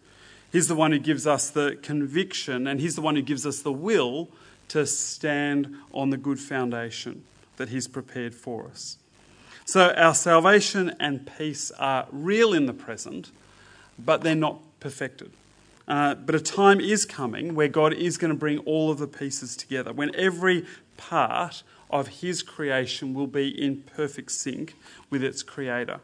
He's 0.50 0.66
the 0.66 0.75
one 0.75 0.90
who 0.90 0.99
gives 0.99 1.28
us 1.28 1.49
the 1.49 1.78
conviction 1.80 2.66
and 2.66 2.80
he's 2.80 2.97
the 2.97 3.02
one 3.02 3.14
who 3.14 3.23
gives 3.23 3.47
us 3.47 3.62
the 3.62 3.73
will 3.73 4.30
to 4.66 4.85
stand 4.85 5.76
on 5.92 6.11
the 6.11 6.16
good 6.16 6.40
foundation 6.40 7.23
that 7.59 7.69
He's 7.69 7.87
prepared 7.87 8.35
for 8.35 8.67
us. 8.67 8.97
So, 9.65 9.93
our 9.93 10.15
salvation 10.15 10.97
and 10.99 11.31
peace 11.38 11.71
are 11.73 12.07
real 12.11 12.55
in 12.55 12.67
the 12.67 12.73
present, 12.73 13.31
but 13.99 14.23
they're 14.23 14.35
not 14.35 14.61
perfected. 14.81 15.31
Uh, 15.87 16.15
but 16.15 16.35
a 16.35 16.41
time 16.41 16.81
is 16.81 17.05
coming 17.05 17.55
where 17.55 17.69
God 17.69 17.93
is 17.93 18.17
going 18.17 18.33
to 18.33 18.38
bring 18.38 18.59
all 18.61 18.91
of 18.91 18.99
the 18.99 19.07
pieces 19.07 19.57
together, 19.57 19.93
when 19.93 20.15
every 20.15 20.65
part 20.97 21.62
of 21.91 22.09
His 22.09 22.43
creation 22.43 23.12
will 23.12 23.27
be 23.27 23.49
in 23.49 23.83
perfect 23.83 24.33
sync 24.33 24.75
with 25.11 25.23
its 25.23 25.43
Creator, 25.43 26.00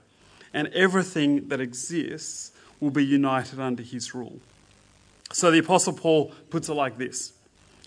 and 0.53 0.69
everything 0.69 1.49
that 1.49 1.61
exists 1.61 2.53
will 2.81 2.91
be 2.91 3.05
united 3.05 3.59
under 3.59 3.83
His 3.83 4.15
rule. 4.15 4.41
So 5.33 5.51
the 5.51 5.59
Apostle 5.59 5.95
Paul 5.95 6.33
puts 6.51 6.69
it 6.69 6.75
like 6.75 6.99
this 6.99 7.33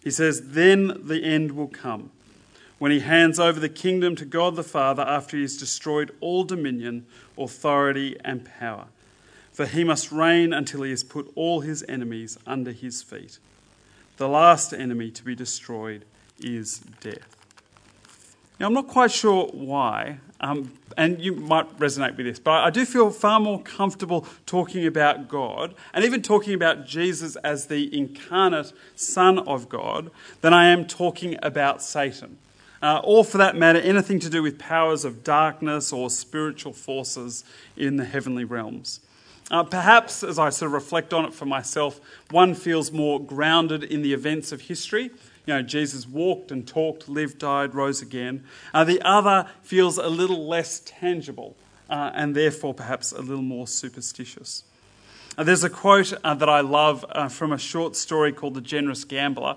he 0.07 0.11
says, 0.11 0.51
Then 0.51 1.01
the 1.03 1.21
end 1.21 1.51
will 1.51 1.67
come 1.67 2.11
when 2.79 2.91
he 2.91 2.99
hands 2.99 3.39
over 3.39 3.59
the 3.59 3.69
kingdom 3.69 4.15
to 4.15 4.25
God 4.25 4.55
the 4.55 4.63
Father 4.63 5.03
after 5.03 5.37
he 5.37 5.43
has 5.43 5.57
destroyed 5.57 6.11
all 6.19 6.43
dominion, 6.43 7.05
authority, 7.37 8.15
and 8.23 8.45
power. 8.45 8.85
For 9.51 9.65
he 9.65 9.83
must 9.83 10.11
reign 10.11 10.53
until 10.53 10.83
he 10.83 10.91
has 10.91 11.03
put 11.03 11.31
all 11.35 11.61
his 11.61 11.83
enemies 11.89 12.37
under 12.45 12.71
his 12.71 13.01
feet. 13.01 13.39
The 14.17 14.27
last 14.27 14.73
enemy 14.73 15.09
to 15.11 15.23
be 15.23 15.35
destroyed 15.35 16.05
is 16.39 16.79
death. 17.01 17.35
Now, 18.59 18.67
I'm 18.67 18.73
not 18.73 18.87
quite 18.87 19.11
sure 19.11 19.45
why, 19.47 20.17
um, 20.39 20.71
and 20.97 21.21
you 21.21 21.33
might 21.33 21.77
resonate 21.77 22.17
with 22.17 22.25
this, 22.25 22.39
but 22.39 22.63
I 22.63 22.71
do 22.71 22.85
feel 22.85 23.11
far 23.11 23.39
more 23.39 23.61
comfortable 23.61 24.25
talking 24.47 24.87
about 24.87 25.27
God 25.27 25.75
and 25.93 26.03
even 26.03 26.23
talking 26.23 26.55
about 26.55 26.87
Jesus 26.87 27.35
as 27.37 27.67
the 27.67 27.95
incarnate 27.95 28.73
Son 28.95 29.37
of 29.39 29.69
God 29.69 30.09
than 30.41 30.53
I 30.53 30.69
am 30.69 30.85
talking 30.85 31.37
about 31.43 31.83
Satan. 31.83 32.39
Uh, 32.81 33.01
or 33.03 33.25
for 33.25 33.37
that 33.37 33.55
matter, 33.55 33.79
anything 33.79 34.19
to 34.19 34.29
do 34.29 34.43
with 34.43 34.59
powers 34.59 35.03
of 35.03 35.23
darkness 35.23 35.91
or 35.91 36.09
spiritual 36.09 36.73
forces 36.73 37.43
in 37.75 37.97
the 37.97 38.05
heavenly 38.05 38.43
realms. 38.43 38.99
Uh, 39.49 39.63
perhaps, 39.63 40.23
as 40.23 40.37
I 40.37 40.49
sort 40.49 40.67
of 40.67 40.73
reflect 40.73 41.13
on 41.13 41.25
it 41.25 41.33
for 41.33 41.45
myself, 41.45 42.01
one 42.31 42.53
feels 42.53 42.91
more 42.91 43.19
grounded 43.19 43.83
in 43.83 44.01
the 44.01 44.13
events 44.13 44.51
of 44.51 44.61
history 44.61 45.11
you 45.47 45.53
know, 45.53 45.61
Jesus 45.61 46.05
walked 46.05 46.51
and 46.51 46.67
talked, 46.67 47.07
lived, 47.07 47.39
died, 47.39 47.73
rose 47.73 48.01
again. 48.01 48.43
Uh, 48.73 48.83
the 48.83 49.01
other 49.01 49.47
feels 49.63 49.97
a 49.97 50.09
little 50.09 50.45
less 50.45 50.81
tangible 50.85 51.55
uh, 51.89 52.11
and 52.13 52.35
therefore 52.35 52.73
perhaps 52.73 53.13
a 53.13 53.21
little 53.21 53.41
more 53.41 53.65
superstitious. 53.65 54.65
Uh, 55.37 55.45
there's 55.45 55.63
a 55.63 55.69
quote 55.69 56.13
uh, 56.21 56.33
that 56.33 56.49
I 56.49 56.59
love 56.59 57.05
uh, 57.09 57.29
from 57.29 57.53
a 57.53 57.57
short 57.57 57.95
story 57.95 58.33
called 58.33 58.55
The 58.55 58.61
Generous 58.61 59.05
Gambler. 59.05 59.55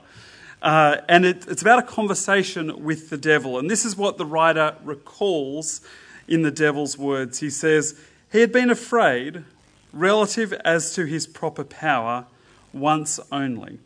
Uh, 0.63 0.99
and 1.09 1.25
it, 1.25 1.47
it's 1.49 1.63
about 1.63 1.79
a 1.79 1.87
conversation 1.87 2.85
with 2.85 3.11
the 3.11 3.17
devil. 3.17 3.59
And 3.59 3.71
this 3.71 3.85
is 3.85 3.97
what 3.97 4.19
the 4.19 4.27
writer 4.27 4.77
recalls 4.85 5.81
in 6.29 6.43
the 6.43 6.51
devil's 6.51 6.99
words. 6.99 7.39
He 7.39 7.51
says, 7.51 7.99
He 8.31 8.41
had 8.41 8.53
been 8.53 8.71
afraid, 8.71 9.45
relative 9.93 10.53
as 10.65 10.95
to 10.95 11.07
his 11.07 11.27
proper 11.27 11.65
power, 11.65 12.27
once 12.73 13.19
only 13.33 13.79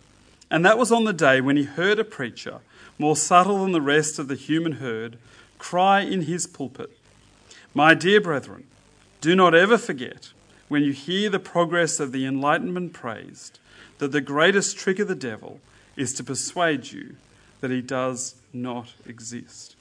and 0.55 0.65
that 0.65 0.79
was 0.79 0.93
on 0.93 1.03
the 1.03 1.13
day 1.13 1.41
when 1.41 1.57
he 1.57 1.65
heard 1.65 1.99
a 1.99 2.05
preacher, 2.05 2.61
more 2.97 3.17
subtle 3.17 3.63
than 3.63 3.73
the 3.73 3.81
rest 3.81 4.21
of 4.21 4.29
the 4.29 4.37
human 4.37 4.75
herd, 4.75 5.19
cry 5.59 6.01
in 6.01 6.23
his 6.23 6.47
pulpit, 6.47 6.97
My 7.75 7.93
dear 7.93 8.21
brethren, 8.21 8.69
do 9.21 9.35
not 9.35 9.53
ever 9.53 9.77
forget, 9.77 10.31
when 10.69 10.85
you 10.85 10.93
hear 10.93 11.29
the 11.29 11.41
progress 11.41 11.99
of 11.99 12.13
the 12.13 12.25
Enlightenment 12.25 12.93
praised, 12.93 13.59
that 13.99 14.13
the 14.13 14.21
greatest 14.21 14.77
trick 14.77 15.01
of 15.01 15.09
the 15.09 15.17
devil 15.17 15.59
is 15.97 16.13
to 16.15 16.25
persuade 16.25 16.91
you 16.91 17.17
that 17.61 17.71
he 17.71 17.81
does 17.81 18.35
not 18.53 18.95
exist. 19.07 19.77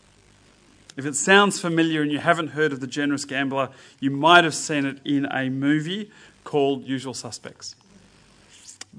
If 0.95 1.05
it 1.05 1.15
sounds 1.15 1.59
familiar 1.59 2.01
and 2.01 2.11
you 2.11 2.19
haven't 2.19 2.49
heard 2.49 2.71
of 2.71 2.79
the 2.79 2.87
generous 2.87 3.25
gambler, 3.25 3.69
you 3.99 4.11
might 4.11 4.43
have 4.43 4.53
seen 4.53 4.85
it 4.85 4.99
in 5.03 5.25
a 5.31 5.49
movie 5.49 6.11
called 6.43 6.83
Usual 6.83 7.13
Suspects. 7.13 7.75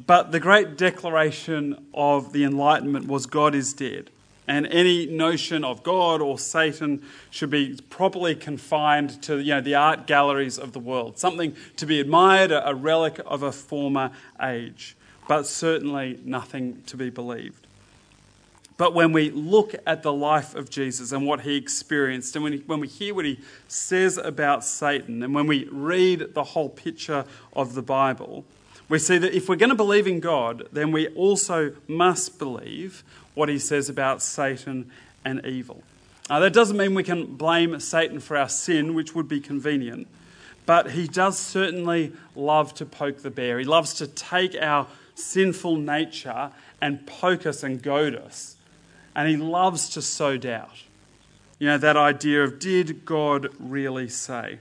But 0.07 0.33
the 0.33 0.41
great 0.41 0.77
declaration 0.77 1.87
of 1.95 2.33
the 2.33 2.43
Enlightenment 2.43 3.07
was 3.07 3.27
God 3.27 3.55
is 3.55 3.73
dead. 3.73 4.11
And 4.47 4.67
any 4.67 5.07
notion 5.07 5.65
of 5.65 5.83
God 5.83 6.21
or 6.21 6.39
Satan 6.39 7.03
should 7.31 7.49
be 7.49 7.79
properly 7.89 8.35
confined 8.35 9.23
to 9.23 9.39
you 9.39 9.55
know, 9.55 9.61
the 9.61 9.75
art 9.75 10.07
galleries 10.07 10.59
of 10.59 10.73
the 10.73 10.79
world, 10.81 11.19
something 11.19 11.57
to 11.77 11.87
be 11.87 11.99
admired, 12.01 12.53
a 12.53 12.75
relic 12.75 13.21
of 13.25 13.43
a 13.43 13.53
former 13.53 14.11
age, 14.43 14.97
but 15.29 15.47
certainly 15.47 16.19
nothing 16.25 16.83
to 16.87 16.97
be 16.97 17.11
believed. 17.11 17.67
But 18.77 18.93
when 18.93 19.13
we 19.13 19.31
look 19.31 19.75
at 19.87 20.03
the 20.03 20.13
life 20.13 20.55
of 20.55 20.69
Jesus 20.69 21.13
and 21.13 21.27
what 21.27 21.43
he 21.43 21.57
experienced, 21.57 22.35
and 22.35 22.43
when, 22.43 22.55
he, 22.55 22.59
when 22.61 22.81
we 22.81 22.89
hear 22.89 23.15
what 23.15 23.25
he 23.25 23.39
says 23.69 24.19
about 24.19 24.65
Satan, 24.65 25.23
and 25.23 25.35
when 25.35 25.47
we 25.47 25.69
read 25.71 26.35
the 26.35 26.43
whole 26.43 26.69
picture 26.69 27.25
of 27.53 27.75
the 27.75 27.83
Bible, 27.83 28.45
we 28.89 28.99
see 28.99 29.17
that 29.19 29.33
if 29.33 29.49
we're 29.49 29.57
going 29.57 29.71
to 29.71 29.77
believe 29.77 30.07
in 30.07 30.19
God, 30.21 30.69
then 30.73 30.91
we 30.91 31.09
also 31.09 31.75
must 31.87 32.39
believe 32.39 33.05
what 33.35 33.49
he 33.49 33.59
says 33.59 33.89
about 33.89 34.23
Satan 34.23 34.91
and 35.25 35.45
evil. 35.47 35.83
Now, 36.29 36.41
that 36.41 36.53
doesn't 36.53 36.77
mean 36.77 36.95
we 36.95 37.05
can 37.05 37.37
blame 37.37 37.79
Satan 37.81 38.19
for 38.19 38.37
our 38.37 38.49
sin, 38.49 38.95
which 38.95 39.15
would 39.15 39.29
be 39.29 39.41
convenient, 39.41 40.09
but 40.67 40.93
he 40.93 41.07
does 41.07 41.39
certainly 41.39 42.13
love 42.35 42.75
to 42.75 42.87
poke 42.87 43.19
the 43.19 43.31
bear. 43.31 43.59
He 43.59 43.65
loves 43.65 43.95
to 43.95 44.07
take 44.07 44.57
our 44.61 44.87
sinful 45.15 45.77
nature 45.77 46.51
and 46.81 47.07
poke 47.07 47.47
us 47.47 47.63
and 47.63 47.83
goad 47.83 48.15
us. 48.15 48.57
And 49.15 49.29
he 49.29 49.37
loves 49.37 49.89
to 49.91 50.03
sow 50.03 50.37
doubt. 50.37 50.85
You 51.59 51.69
know, 51.69 51.79
that 51.79 51.97
idea 51.97 52.43
of 52.43 52.59
did 52.59 53.05
God 53.05 53.49
really 53.59 54.09
say? 54.09 54.59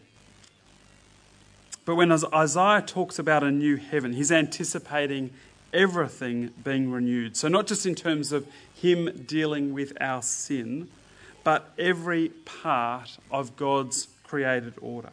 But 1.86 1.96
when 1.96 2.12
Isaiah 2.12 2.82
talks 2.82 3.20
about 3.20 3.44
a 3.44 3.52
new 3.52 3.76
heaven, 3.76 4.14
he's 4.14 4.32
anticipating 4.32 5.32
everything 5.74 6.52
being 6.64 6.92
renewed. 6.92 7.36
So, 7.36 7.48
not 7.48 7.68
just 7.68 7.86
in 7.86 7.96
terms 7.96 8.32
of 8.32 8.48
him 8.74 9.24
dealing 9.26 9.74
with 9.74 9.92
our 10.00 10.22
sin, 10.22 10.88
but 11.44 11.74
every 11.78 12.30
part 12.30 13.18
of 13.32 13.58
God's 13.58 14.08
created 14.24 14.76
order. 14.82 15.12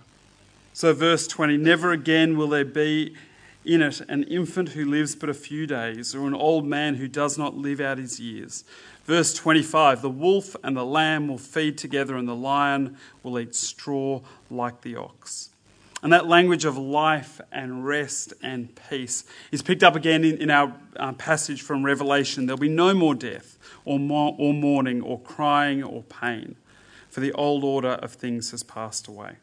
So, 0.72 0.92
verse 0.92 1.26
20 1.26 1.56
Never 1.56 1.90
again 1.90 2.36
will 2.36 2.48
there 2.48 2.64
be 2.64 3.16
in 3.64 3.82
it 3.82 4.00
an 4.08 4.24
infant 4.24 4.70
who 4.70 4.84
lives 4.84 5.14
but 5.14 5.28
a 5.28 5.34
few 5.34 5.66
days, 5.66 6.14
or 6.14 6.26
an 6.26 6.34
old 6.34 6.66
man 6.66 6.94
who 6.94 7.08
does 7.08 7.36
not 7.36 7.56
live 7.56 7.80
out 7.80 7.98
his 7.98 8.18
years. 8.18 8.64
Verse 9.04 9.34
25 9.34 10.02
The 10.02 10.10
wolf 10.10 10.56
and 10.62 10.76
the 10.76 10.84
lamb 10.84 11.28
will 11.28 11.38
feed 11.38 11.76
together, 11.76 12.16
and 12.16 12.28
the 12.28 12.34
lion 12.34 12.96
will 13.22 13.38
eat 13.38 13.54
straw 13.54 14.20
like 14.50 14.80
the 14.82 14.96
ox. 14.96 15.50
And 16.02 16.12
that 16.14 16.26
language 16.26 16.64
of 16.64 16.78
life 16.78 17.42
and 17.52 17.84
rest 17.84 18.32
and 18.42 18.74
peace 18.88 19.24
is 19.52 19.60
picked 19.60 19.82
up 19.82 19.96
again 19.96 20.24
in, 20.24 20.38
in 20.38 20.50
our 20.50 20.74
uh, 20.96 21.12
passage 21.12 21.60
from 21.60 21.84
Revelation. 21.84 22.46
There'll 22.46 22.58
be 22.58 22.70
no 22.70 22.94
more 22.94 23.14
death, 23.14 23.58
or, 23.84 23.98
or 24.38 24.54
mourning, 24.54 25.02
or 25.02 25.20
crying, 25.20 25.82
or 25.82 26.02
pain, 26.04 26.56
for 27.10 27.20
the 27.20 27.32
old 27.32 27.64
order 27.64 27.90
of 27.90 28.12
things 28.12 28.52
has 28.52 28.62
passed 28.62 29.08
away. 29.08 29.36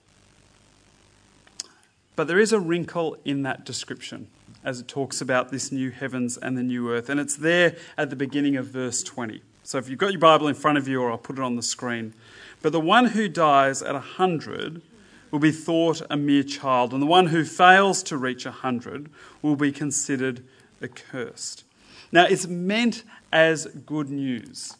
But 2.17 2.27
there 2.27 2.39
is 2.39 2.51
a 2.51 2.59
wrinkle 2.59 3.15
in 3.23 3.43
that 3.43 3.63
description 3.63 4.27
as 4.63 4.79
it 4.79 4.87
talks 4.87 5.21
about 5.21 5.49
this 5.51 5.71
new 5.71 5.91
heavens 5.91 6.35
and 6.35 6.57
the 6.57 6.63
new 6.63 6.91
earth, 6.91 7.09
and 7.09 7.19
it's 7.19 7.35
there 7.35 7.77
at 7.95 8.09
the 8.09 8.15
beginning 8.15 8.57
of 8.57 8.65
verse 8.65 9.03
20. 9.03 9.43
So 9.61 9.77
if 9.77 9.87
you've 9.87 9.99
got 9.99 10.13
your 10.13 10.19
Bible 10.19 10.47
in 10.47 10.55
front 10.55 10.79
of 10.79 10.87
you, 10.87 10.99
or 10.99 11.11
I'll 11.11 11.19
put 11.19 11.37
it 11.37 11.43
on 11.43 11.57
the 11.57 11.61
screen. 11.61 12.15
But 12.63 12.71
the 12.71 12.79
one 12.79 13.05
who 13.05 13.29
dies 13.29 13.83
at 13.83 13.93
a 13.93 13.99
hundred 13.99 14.81
will 15.29 15.37
be 15.37 15.51
thought 15.51 16.01
a 16.09 16.17
mere 16.17 16.41
child, 16.41 16.91
and 16.91 17.03
the 17.03 17.05
one 17.05 17.27
who 17.27 17.45
fails 17.45 18.01
to 18.03 18.17
reach 18.17 18.47
a 18.47 18.51
hundred 18.51 19.11
will 19.43 19.55
be 19.55 19.71
considered 19.71 20.43
accursed. 20.81 21.65
Now, 22.11 22.25
it's 22.25 22.47
meant 22.47 23.03
as 23.31 23.67
good 23.85 24.09
news. 24.09 24.75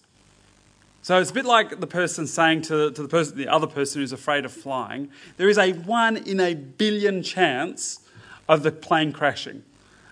So 1.08 1.22
it's 1.22 1.32
a 1.32 1.34
bit 1.34 1.46
like 1.46 1.80
the 1.80 1.88
person 1.88 2.28
saying 2.28 2.64
to, 2.64 2.92
to 2.92 3.02
the, 3.02 3.08
person, 3.08 3.38
the 3.38 3.48
other 3.48 3.66
person 3.66 4.02
who's 4.02 4.12
afraid 4.12 4.44
of 4.44 4.52
flying, 4.52 5.10
there 5.38 5.48
is 5.48 5.58
a 5.58 5.72
one 5.72 6.18
in 6.18 6.42
a 6.42 6.54
billion 6.54 7.24
chance 7.24 8.02
of 8.50 8.62
the 8.62 8.74
plane 8.74 9.14
crashing. 9.14 9.64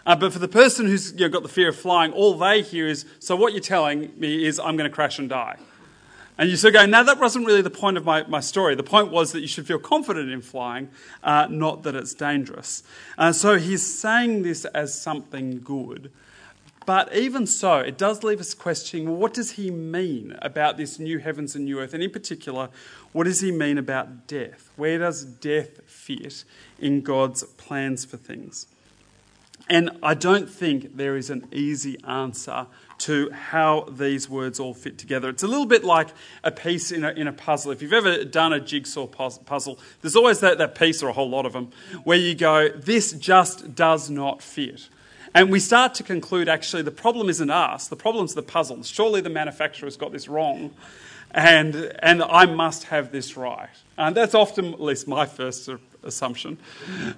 Uh, 0.05 0.15
but 0.15 0.31
for 0.31 0.39
the 0.39 0.47
person 0.47 0.85
who's 0.85 1.11
you 1.11 1.19
know, 1.19 1.27
got 1.27 1.43
the 1.43 1.49
fear 1.49 1.67
of 1.67 1.75
flying, 1.75 2.13
all 2.13 2.37
they 2.37 2.61
hear 2.61 2.87
is, 2.87 3.03
so 3.19 3.35
what 3.35 3.51
you're 3.51 3.59
telling 3.59 4.17
me 4.17 4.45
is 4.45 4.57
I'm 4.57 4.77
going 4.77 4.89
to 4.89 4.95
crash 4.95 5.19
and 5.19 5.27
die. 5.27 5.57
And 6.37 6.49
you 6.49 6.55
sort 6.55 6.73
of 6.73 6.79
go, 6.79 6.85
no, 6.85 7.03
that 7.03 7.19
wasn't 7.19 7.45
really 7.45 7.61
the 7.61 7.69
point 7.69 7.97
of 7.97 8.05
my, 8.05 8.23
my 8.27 8.39
story. 8.39 8.73
The 8.75 8.83
point 8.83 9.11
was 9.11 9.33
that 9.33 9.41
you 9.41 9.47
should 9.47 9.67
feel 9.67 9.79
confident 9.79 10.31
in 10.31 10.41
flying, 10.41 10.87
uh, 11.25 11.47
not 11.49 11.83
that 11.83 11.95
it's 11.95 12.13
dangerous. 12.13 12.83
Uh, 13.17 13.33
so 13.33 13.57
he's 13.57 13.85
saying 13.85 14.43
this 14.43 14.63
as 14.63 14.97
something 14.97 15.59
good. 15.59 16.09
But 16.86 17.15
even 17.15 17.48
so, 17.48 17.80
it 17.80 17.98
does 17.98 18.24
leave 18.24 18.39
us 18.39 18.54
questioning 18.54 19.08
well, 19.08 19.18
what 19.18 19.34
does 19.34 19.51
he 19.51 19.72
mean 19.72 20.38
about 20.42 20.77
this 20.77 21.00
new 21.00 21.18
heavens 21.18 21.56
and 21.56 21.65
new 21.65 21.80
earth? 21.80 21.94
And 21.94 22.04
in 22.04 22.12
particular, 22.12 22.70
what 23.12 23.24
does 23.24 23.42
he 23.42 23.51
mean 23.51 23.77
about 23.77 24.27
death? 24.27 24.70
Where 24.75 25.00
does 25.00 25.24
death 25.24 25.82
fit 25.86 26.44
in 26.80 27.01
God's 27.01 27.44
plans 27.44 28.06
for 28.06 28.18
things? 28.18 28.68
And 29.68 29.98
I 30.04 30.13
don't 30.13 30.48
think 30.48 30.96
there 30.96 31.18
is 31.18 31.32
an 31.32 31.48
easy 31.51 31.98
answer 32.08 32.68
to 33.00 33.32
how 33.32 33.88
these 33.92 34.30
words 34.30 34.60
all 34.60 34.75
fit 34.75 34.98
together. 34.98 35.30
It's 35.30 35.44
a 35.44 35.48
little 35.48 35.65
bit 35.65 35.84
like 35.84 36.10
a 36.44 36.51
piece 36.51 36.92
in 36.92 37.04
a, 37.04 37.10
in 37.10 37.27
a 37.27 37.34
puzzle. 37.34 37.72
If 37.72 37.82
you've 37.82 37.94
ever 37.94 38.24
done 38.24 38.54
a 38.54 38.60
jigsaw 38.60 39.08
puzzle, 39.08 39.80
there's 40.01 40.15
always 40.15 40.39
that, 40.42 40.60
that 40.60 40.75
piece, 40.75 41.01
or 41.01 41.10
a 41.10 41.13
whole 41.13 41.30
lot 41.30 41.48
of 41.48 41.54
them, 41.54 41.72
where 42.04 42.18
you 42.18 42.36
go, 42.36 42.70
this 42.70 43.12
just 43.13 43.74
does 43.74 44.10
not 44.10 44.44
fit. 44.44 44.88
And 45.36 45.51
we 45.51 45.60
start 45.60 45.94
to 45.96 46.04
conclude 46.04 46.48
actually 46.48 46.82
the 46.84 46.92
problem 46.92 47.27
isn't 47.27 47.50
us, 47.51 47.89
the 47.89 47.98
problem's 47.98 48.36
the 48.36 48.42
puzzle. 48.42 48.82
Surely 48.84 49.20
the 49.20 49.30
manufacturer's 49.30 49.98
got 49.98 50.13
this 50.13 50.30
wrong, 50.30 50.74
and, 51.32 51.75
and 52.00 52.24
I 52.24 52.46
must 52.46 52.86
have 52.86 53.12
this 53.12 53.36
right. 53.36 53.68
And 53.98 54.15
that's 54.15 54.34
often, 54.34 54.74
at 54.74 54.82
least 54.82 55.10
my 55.10 55.25
first 55.25 55.70
assumption. 56.04 56.58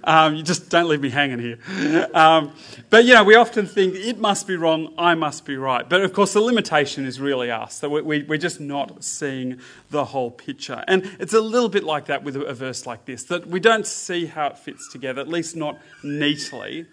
Um, 0.03 0.33
you 0.33 0.41
just 0.41 0.69
don't 0.71 0.87
leave 0.87 1.01
me 1.01 1.11
hanging 1.11 1.37
here. 1.37 2.07
Um, 2.15 2.53
but, 2.89 3.05
you 3.05 3.13
know, 3.13 3.23
we 3.23 3.35
often 3.35 3.67
think 3.67 3.93
it 3.93 4.17
must 4.17 4.47
be 4.47 4.55
wrong, 4.55 4.95
I 4.97 5.13
must 5.13 5.45
be 5.45 5.55
right. 5.55 5.87
But, 5.87 6.01
of 6.01 6.11
course, 6.11 6.33
the 6.33 6.41
limitation 6.41 7.05
is 7.05 7.19
really 7.19 7.51
us, 7.51 7.77
that 7.81 7.91
we, 7.91 8.01
we, 8.01 8.23
we're 8.23 8.39
just 8.39 8.59
not 8.59 9.03
seeing 9.03 9.59
the 9.91 10.05
whole 10.05 10.31
picture. 10.31 10.83
And 10.87 11.05
it's 11.19 11.33
a 11.33 11.41
little 11.41 11.69
bit 11.69 11.83
like 11.83 12.07
that 12.07 12.23
with 12.23 12.35
a 12.35 12.53
verse 12.55 12.87
like 12.87 13.05
this, 13.05 13.25
that 13.25 13.45
we 13.45 13.59
don't 13.59 13.85
see 13.85 14.25
how 14.25 14.47
it 14.47 14.57
fits 14.57 14.91
together, 14.91 15.21
at 15.21 15.27
least 15.27 15.55
not 15.55 15.77
neatly. 16.03 16.87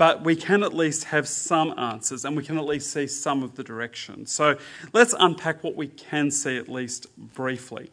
But 0.00 0.24
we 0.24 0.34
can 0.34 0.62
at 0.62 0.72
least 0.72 1.04
have 1.04 1.28
some 1.28 1.78
answers 1.78 2.24
and 2.24 2.34
we 2.34 2.42
can 2.42 2.56
at 2.56 2.64
least 2.64 2.90
see 2.90 3.06
some 3.06 3.42
of 3.42 3.56
the 3.56 3.62
direction. 3.62 4.24
So 4.24 4.56
let's 4.94 5.14
unpack 5.18 5.62
what 5.62 5.76
we 5.76 5.88
can 5.88 6.30
see 6.30 6.56
at 6.56 6.70
least 6.70 7.06
briefly. 7.18 7.90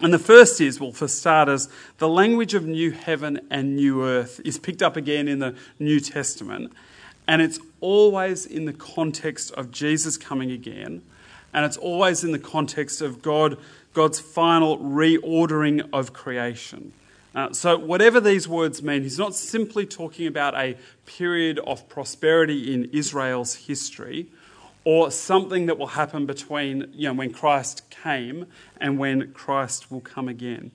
And 0.00 0.14
the 0.14 0.20
first 0.20 0.60
is, 0.60 0.78
well, 0.78 0.92
for 0.92 1.08
starters, 1.08 1.68
the 1.98 2.08
language 2.08 2.54
of 2.54 2.64
new 2.64 2.92
heaven 2.92 3.40
and 3.50 3.74
new 3.74 4.04
earth 4.04 4.40
is 4.44 4.56
picked 4.56 4.82
up 4.84 4.96
again 4.96 5.26
in 5.26 5.40
the 5.40 5.56
New 5.80 5.98
Testament. 5.98 6.72
And 7.26 7.42
it's 7.42 7.58
always 7.80 8.46
in 8.46 8.66
the 8.66 8.72
context 8.72 9.50
of 9.54 9.72
Jesus 9.72 10.16
coming 10.16 10.52
again. 10.52 11.02
And 11.52 11.64
it's 11.64 11.76
always 11.76 12.22
in 12.22 12.30
the 12.30 12.38
context 12.38 13.02
of 13.02 13.20
God, 13.20 13.58
God's 13.94 14.20
final 14.20 14.78
reordering 14.78 15.88
of 15.92 16.12
creation. 16.12 16.92
Uh, 17.34 17.52
so, 17.52 17.78
whatever 17.78 18.20
these 18.20 18.48
words 18.48 18.82
mean, 18.82 19.02
he's 19.02 19.18
not 19.18 19.34
simply 19.34 19.86
talking 19.86 20.26
about 20.26 20.54
a 20.56 20.76
period 21.06 21.60
of 21.60 21.88
prosperity 21.88 22.74
in 22.74 22.86
Israel's 22.92 23.54
history 23.54 24.26
or 24.84 25.10
something 25.10 25.66
that 25.66 25.78
will 25.78 25.88
happen 25.88 26.26
between 26.26 26.90
you 26.92 27.08
know, 27.08 27.14
when 27.14 27.32
Christ 27.32 27.88
came 27.90 28.46
and 28.80 28.98
when 28.98 29.32
Christ 29.32 29.90
will 29.90 30.00
come 30.00 30.28
again. 30.28 30.70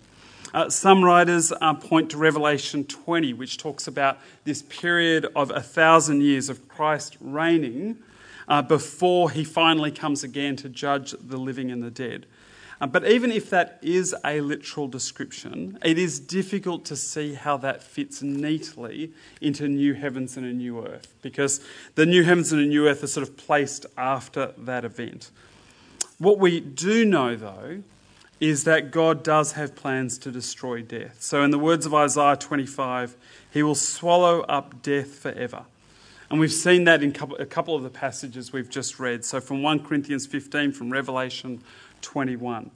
Uh, 0.53 0.69
some 0.69 1.03
writers 1.03 1.51
uh, 1.59 1.73
point 1.73 2.11
to 2.11 2.17
Revelation 2.17 2.85
20, 2.85 3.33
which 3.33 3.57
talks 3.57 3.87
about 3.87 4.19
this 4.45 4.61
period 4.61 5.27
of 5.35 5.51
a 5.51 5.61
thousand 5.61 6.21
years 6.21 6.47
of 6.47 6.69
Christ 6.69 7.17
reigning 7.19 7.97
uh, 8.47 8.61
before 8.61 9.31
he 9.31 9.43
finally 9.43 9.91
comes 9.91 10.23
again 10.23 10.55
to 10.57 10.69
judge 10.69 11.13
the 11.19 11.37
living 11.37 11.71
and 11.71 11.83
the 11.83 11.91
dead. 11.91 12.25
Uh, 12.81 12.87
but 12.87 13.07
even 13.07 13.31
if 13.31 13.49
that 13.49 13.79
is 13.81 14.13
a 14.25 14.41
literal 14.41 14.87
description, 14.87 15.79
it 15.83 15.97
is 15.97 16.19
difficult 16.19 16.83
to 16.85 16.95
see 16.95 17.33
how 17.33 17.55
that 17.57 17.81
fits 17.81 18.21
neatly 18.21 19.11
into 19.39 19.67
new 19.67 19.93
heavens 19.93 20.35
and 20.35 20.45
a 20.45 20.53
new 20.53 20.85
earth, 20.85 21.13
because 21.21 21.61
the 21.95 22.05
new 22.05 22.23
heavens 22.23 22.51
and 22.51 22.61
a 22.61 22.65
new 22.65 22.87
earth 22.87 23.03
are 23.03 23.07
sort 23.07 23.27
of 23.27 23.37
placed 23.37 23.85
after 23.97 24.53
that 24.57 24.83
event. 24.83 25.31
What 26.17 26.39
we 26.39 26.59
do 26.59 27.05
know, 27.05 27.35
though, 27.35 27.83
is 28.39 28.65
that 28.65 28.91
God 28.91 29.23
does 29.23 29.53
have 29.53 29.75
plans 29.75 30.17
to 30.19 30.31
destroy 30.31 30.81
death. 30.81 31.21
So, 31.21 31.43
in 31.43 31.51
the 31.51 31.59
words 31.59 31.85
of 31.85 31.93
Isaiah 31.93 32.35
25, 32.35 33.15
he 33.51 33.63
will 33.63 33.75
swallow 33.75 34.41
up 34.41 34.81
death 34.81 35.15
forever. 35.15 35.65
And 36.29 36.39
we've 36.39 36.51
seen 36.51 36.85
that 36.85 37.03
in 37.03 37.15
a 37.39 37.45
couple 37.45 37.75
of 37.75 37.83
the 37.83 37.89
passages 37.89 38.51
we've 38.51 38.69
just 38.69 38.99
read. 38.99 39.23
So, 39.23 39.39
from 39.39 39.61
1 39.61 39.85
Corinthians 39.85 40.25
15, 40.25 40.73
from 40.73 40.91
Revelation 40.91 41.61
21. 42.05 42.71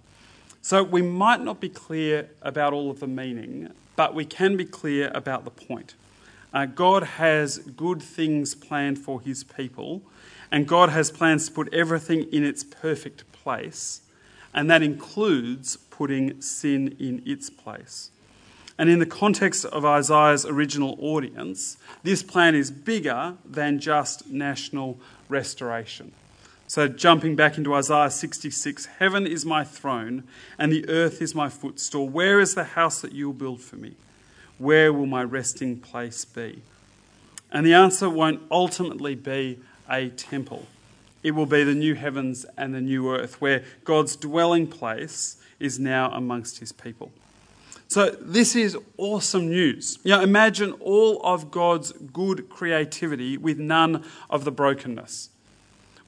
So 0.61 0.83
we 0.83 1.01
might 1.01 1.41
not 1.41 1.61
be 1.61 1.69
clear 1.69 2.29
about 2.41 2.73
all 2.73 2.91
of 2.91 2.99
the 2.99 3.07
meaning, 3.07 3.71
but 3.95 4.13
we 4.13 4.25
can 4.25 4.57
be 4.57 4.65
clear 4.65 5.09
about 5.13 5.45
the 5.45 5.51
point. 5.51 5.93
Uh, 6.53 6.65
God 6.65 7.03
has 7.03 7.59
good 7.59 8.01
things 8.01 8.55
planned 8.55 8.99
for 8.99 9.21
his 9.21 9.43
people, 9.43 10.01
and 10.51 10.67
God 10.67 10.89
has 10.89 11.11
plans 11.11 11.47
to 11.47 11.53
put 11.53 11.73
everything 11.73 12.23
in 12.33 12.43
its 12.43 12.63
perfect 12.63 13.31
place, 13.31 14.01
and 14.53 14.69
that 14.69 14.81
includes 14.81 15.77
putting 15.77 16.41
sin 16.41 16.95
in 16.99 17.21
its 17.25 17.49
place. 17.49 18.09
And 18.77 18.89
in 18.89 18.99
the 18.99 19.05
context 19.05 19.65
of 19.65 19.85
Isaiah's 19.85 20.45
original 20.45 20.97
audience, 20.99 21.77
this 22.01 22.23
plan 22.23 22.55
is 22.55 22.71
bigger 22.71 23.35
than 23.45 23.79
just 23.79 24.27
national 24.27 24.97
restoration. 25.27 26.13
So, 26.69 26.87
jumping 26.87 27.35
back 27.35 27.57
into 27.57 27.73
Isaiah 27.73 28.11
66 28.11 28.85
Heaven 28.99 29.25
is 29.25 29.43
my 29.43 29.63
throne, 29.63 30.23
and 30.55 30.71
the 30.71 30.87
earth 30.87 31.19
is 31.19 31.33
my 31.33 31.49
footstool. 31.49 32.07
Where 32.07 32.39
is 32.39 32.53
the 32.53 32.63
house 32.63 33.01
that 33.01 33.11
you 33.11 33.25
will 33.25 33.33
build 33.33 33.59
for 33.59 33.75
me? 33.75 33.95
Where 34.59 34.93
will 34.93 35.07
my 35.07 35.23
resting 35.23 35.79
place 35.79 36.25
be? 36.25 36.61
And 37.51 37.65
the 37.65 37.73
answer 37.73 38.07
won't 38.07 38.43
ultimately 38.51 39.15
be 39.15 39.57
a 39.89 40.09
temple, 40.09 40.67
it 41.23 41.31
will 41.31 41.47
be 41.47 41.63
the 41.63 41.73
new 41.73 41.95
heavens 41.95 42.45
and 42.55 42.75
the 42.75 42.81
new 42.81 43.11
earth, 43.11 43.41
where 43.41 43.63
God's 43.83 44.15
dwelling 44.15 44.67
place 44.67 45.37
is 45.59 45.79
now 45.79 46.11
amongst 46.11 46.59
his 46.59 46.71
people. 46.71 47.11
So, 47.87 48.11
this 48.21 48.55
is 48.55 48.77
awesome 48.95 49.49
news. 49.49 49.97
You 50.03 50.11
know, 50.11 50.21
imagine 50.21 50.73
all 50.73 51.19
of 51.23 51.49
God's 51.49 51.93
good 51.93 52.47
creativity 52.47 53.37
with 53.37 53.57
none 53.57 54.03
of 54.29 54.43
the 54.43 54.51
brokenness 54.51 55.29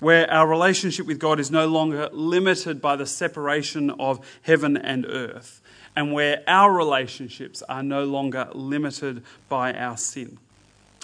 where 0.01 0.29
our 0.33 0.47
relationship 0.47 1.05
with 1.05 1.19
God 1.19 1.39
is 1.39 1.51
no 1.51 1.67
longer 1.67 2.09
limited 2.11 2.81
by 2.81 2.95
the 2.95 3.05
separation 3.05 3.91
of 3.91 4.19
heaven 4.41 4.75
and 4.75 5.05
earth, 5.05 5.61
and 5.95 6.11
where 6.11 6.43
our 6.47 6.73
relationships 6.73 7.61
are 7.69 7.83
no 7.83 8.03
longer 8.03 8.49
limited 8.53 9.23
by 9.47 9.71
our 9.71 9.95
sin. 9.95 10.39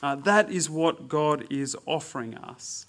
Uh, 0.01 0.15
that 0.15 0.49
is 0.49 0.67
what 0.67 1.07
God 1.07 1.45
is 1.51 1.77
offering 1.85 2.35
us. 2.37 2.87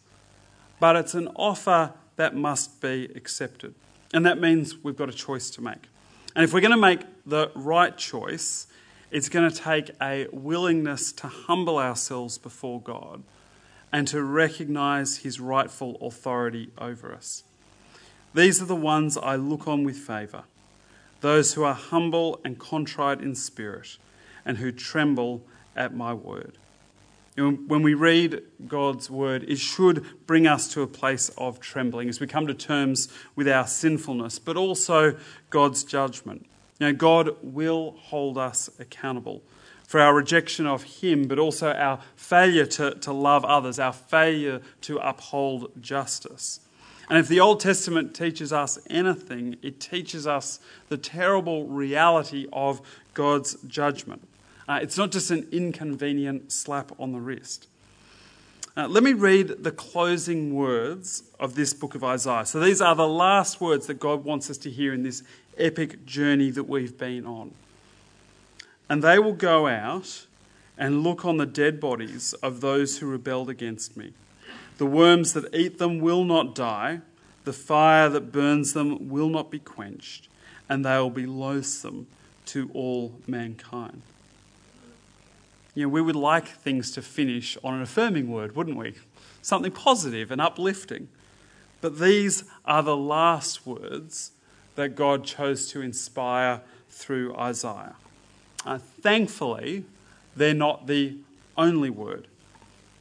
But 0.80 0.96
it's 0.96 1.12
an 1.12 1.28
offer 1.36 1.92
that 2.16 2.34
must 2.34 2.80
be 2.80 3.10
accepted. 3.14 3.74
And 4.14 4.24
that 4.24 4.40
means 4.40 4.82
we've 4.82 4.96
got 4.96 5.10
a 5.10 5.12
choice 5.12 5.50
to 5.50 5.60
make. 5.60 5.88
And 6.34 6.42
if 6.42 6.54
we're 6.54 6.60
going 6.60 6.70
to 6.70 6.78
make 6.78 7.00
the 7.26 7.50
right 7.54 7.94
choice, 7.94 8.66
it's 9.10 9.28
going 9.28 9.50
to 9.50 9.54
take 9.54 9.90
a 10.00 10.26
willingness 10.32 11.12
to 11.12 11.26
humble 11.26 11.76
ourselves 11.76 12.38
before 12.38 12.80
God 12.80 13.22
and 13.92 14.06
to 14.08 14.22
recognize 14.22 15.18
his 15.18 15.40
rightful 15.40 15.96
authority 16.00 16.70
over 16.78 17.12
us. 17.12 17.42
These 18.34 18.60
are 18.60 18.66
the 18.66 18.76
ones 18.76 19.16
I 19.16 19.36
look 19.36 19.66
on 19.66 19.84
with 19.84 19.96
favour 19.96 20.44
those 21.20 21.54
who 21.54 21.64
are 21.64 21.74
humble 21.74 22.40
and 22.44 22.58
contrite 22.58 23.20
in 23.20 23.34
spirit, 23.34 23.96
and 24.44 24.58
who 24.58 24.70
tremble 24.70 25.42
at 25.74 25.92
my 25.92 26.14
word. 26.14 26.56
When 27.36 27.82
we 27.82 27.94
read 27.94 28.42
God's 28.66 29.10
word, 29.10 29.44
it 29.44 29.58
should 29.58 30.04
bring 30.26 30.46
us 30.46 30.72
to 30.74 30.82
a 30.82 30.86
place 30.86 31.28
of 31.38 31.60
trembling 31.60 32.08
as 32.08 32.20
we 32.20 32.26
come 32.26 32.46
to 32.46 32.54
terms 32.54 33.08
with 33.36 33.48
our 33.48 33.66
sinfulness, 33.66 34.38
but 34.38 34.56
also 34.56 35.16
God's 35.50 35.84
judgment. 35.84 36.46
God 36.96 37.36
will 37.42 37.96
hold 37.98 38.38
us 38.38 38.70
accountable 38.78 39.42
for 39.88 40.00
our 40.00 40.14
rejection 40.14 40.66
of 40.66 40.82
Him, 40.82 41.26
but 41.26 41.38
also 41.38 41.72
our 41.72 41.98
failure 42.14 42.66
to, 42.66 42.94
to 42.96 43.10
love 43.10 43.42
others, 43.46 43.78
our 43.78 43.94
failure 43.94 44.60
to 44.82 44.98
uphold 44.98 45.72
justice. 45.80 46.60
And 47.08 47.18
if 47.18 47.26
the 47.26 47.40
Old 47.40 47.60
Testament 47.60 48.14
teaches 48.14 48.52
us 48.52 48.78
anything, 48.90 49.56
it 49.62 49.80
teaches 49.80 50.26
us 50.26 50.60
the 50.90 50.98
terrible 50.98 51.64
reality 51.64 52.46
of 52.52 52.82
God's 53.14 53.54
judgment. 53.66 54.28
Uh, 54.68 54.78
it's 54.82 54.98
not 54.98 55.10
just 55.10 55.30
an 55.30 55.48
inconvenient 55.50 56.52
slap 56.52 56.92
on 57.00 57.12
the 57.12 57.20
wrist. 57.20 57.66
Uh, 58.76 58.86
let 58.88 59.02
me 59.02 59.14
read 59.14 59.64
the 59.64 59.72
closing 59.72 60.54
words 60.54 61.22
of 61.40 61.54
this 61.54 61.72
book 61.72 61.94
of 61.94 62.04
Isaiah. 62.04 62.44
So, 62.44 62.60
these 62.60 62.82
are 62.82 62.94
the 62.94 63.08
last 63.08 63.58
words 63.58 63.86
that 63.86 63.98
God 63.98 64.22
wants 64.22 64.50
us 64.50 64.58
to 64.58 64.70
hear 64.70 64.92
in 64.92 65.02
this 65.02 65.22
epic 65.56 66.04
journey 66.04 66.50
that 66.50 66.64
we've 66.64 66.98
been 66.98 67.24
on. 67.24 67.54
And 68.88 69.02
they 69.02 69.18
will 69.18 69.34
go 69.34 69.66
out 69.66 70.26
and 70.76 71.02
look 71.02 71.24
on 71.24 71.36
the 71.36 71.46
dead 71.46 71.80
bodies 71.80 72.32
of 72.34 72.60
those 72.60 72.98
who 72.98 73.06
rebelled 73.06 73.50
against 73.50 73.96
me. 73.96 74.12
The 74.78 74.86
worms 74.86 75.32
that 75.32 75.54
eat 75.54 75.78
them 75.78 76.00
will 76.00 76.24
not 76.24 76.54
die, 76.54 77.00
the 77.44 77.52
fire 77.52 78.08
that 78.08 78.32
burns 78.32 78.72
them 78.72 79.08
will 79.08 79.28
not 79.28 79.50
be 79.50 79.58
quenched, 79.58 80.28
and 80.68 80.84
they 80.84 80.96
will 80.98 81.10
be 81.10 81.26
loathsome 81.26 82.06
to 82.46 82.70
all 82.72 83.14
mankind. 83.26 84.02
You 85.74 85.84
know, 85.84 85.88
we 85.90 86.02
would 86.02 86.16
like 86.16 86.48
things 86.48 86.90
to 86.92 87.02
finish 87.02 87.56
on 87.62 87.74
an 87.74 87.82
affirming 87.82 88.30
word, 88.30 88.56
wouldn't 88.56 88.76
we? 88.76 88.94
Something 89.42 89.72
positive 89.72 90.30
and 90.30 90.40
uplifting. 90.40 91.08
But 91.80 91.98
these 91.98 92.44
are 92.64 92.82
the 92.82 92.96
last 92.96 93.66
words 93.66 94.32
that 94.74 94.96
God 94.96 95.24
chose 95.24 95.70
to 95.72 95.80
inspire 95.80 96.62
through 96.88 97.34
Isaiah. 97.36 97.96
Uh, 98.64 98.78
thankfully, 98.78 99.84
they're 100.36 100.54
not 100.54 100.86
the 100.86 101.16
only 101.56 101.90
word. 101.90 102.26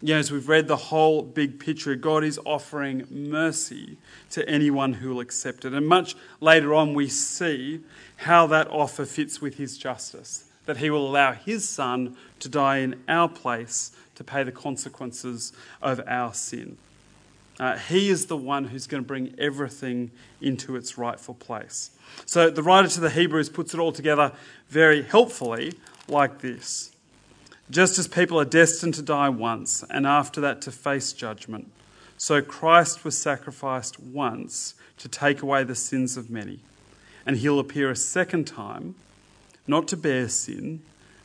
You 0.01 0.13
know, 0.13 0.19
as 0.19 0.31
we've 0.31 0.47
read 0.47 0.67
the 0.67 0.75
whole 0.75 1.23
big 1.23 1.59
picture, 1.59 1.95
God 1.95 2.23
is 2.23 2.39
offering 2.45 3.07
mercy 3.09 3.97
to 4.31 4.47
anyone 4.47 4.93
who 4.93 5.09
will 5.09 5.19
accept 5.19 5.65
it. 5.65 5.73
And 5.73 5.87
much 5.87 6.15
later 6.39 6.73
on, 6.73 6.93
we 6.93 7.07
see 7.07 7.81
how 8.17 8.45
that 8.47 8.67
offer 8.69 9.05
fits 9.05 9.41
with 9.41 9.55
his 9.55 9.77
justice 9.77 10.47
that 10.67 10.77
he 10.77 10.89
will 10.91 11.07
allow 11.07 11.31
his 11.31 11.67
son 11.67 12.15
to 12.39 12.47
die 12.47 12.77
in 12.77 13.01
our 13.07 13.27
place 13.27 13.91
to 14.15 14.23
pay 14.23 14.43
the 14.43 14.51
consequences 14.51 15.51
of 15.81 16.01
our 16.05 16.33
sin. 16.33 16.77
Uh, 17.59 17.77
he 17.77 18.09
is 18.09 18.27
the 18.27 18.37
one 18.37 18.65
who's 18.65 18.85
going 18.85 19.01
to 19.01 19.07
bring 19.07 19.33
everything 19.39 20.11
into 20.41 20.75
its 20.75 20.97
rightful 20.97 21.33
place. 21.33 21.91
So 22.25 22.49
the 22.49 22.63
writer 22.63 22.87
to 22.87 22.99
the 22.99 23.09
Hebrews 23.09 23.49
puts 23.49 23.73
it 23.73 23.79
all 23.79 23.91
together 23.91 24.31
very 24.69 25.01
helpfully 25.01 25.73
like 26.07 26.39
this 26.39 26.91
Just 27.69 27.97
as 27.97 28.07
people 28.07 28.39
are 28.39 28.45
destined 28.45 28.93
to 28.95 29.01
die 29.01 29.29
once 29.29 29.83
and 29.89 30.05
after 30.05 30.39
that 30.41 30.61
to 30.63 30.71
face 30.71 31.13
judgment, 31.13 31.71
so 32.17 32.41
Christ 32.41 33.03
was 33.03 33.17
sacrificed 33.17 33.99
once 33.99 34.75
to 34.97 35.07
take 35.07 35.41
away 35.41 35.63
the 35.63 35.75
sins 35.75 36.17
of 36.17 36.29
many. 36.29 36.59
And 37.25 37.37
he'll 37.37 37.59
appear 37.59 37.91
a 37.91 37.95
second 37.95 38.45
time, 38.45 38.95
not 39.67 39.87
to 39.89 39.97
bear 39.97 40.29
sin, 40.29 40.81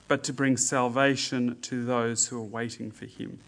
but 0.08 0.24
to 0.24 0.32
bring 0.32 0.56
salvation 0.56 1.58
to 1.62 1.84
those 1.84 2.26
who 2.26 2.38
are 2.38 2.42
waiting 2.42 2.90
for 2.90 3.06
him. 3.06 3.38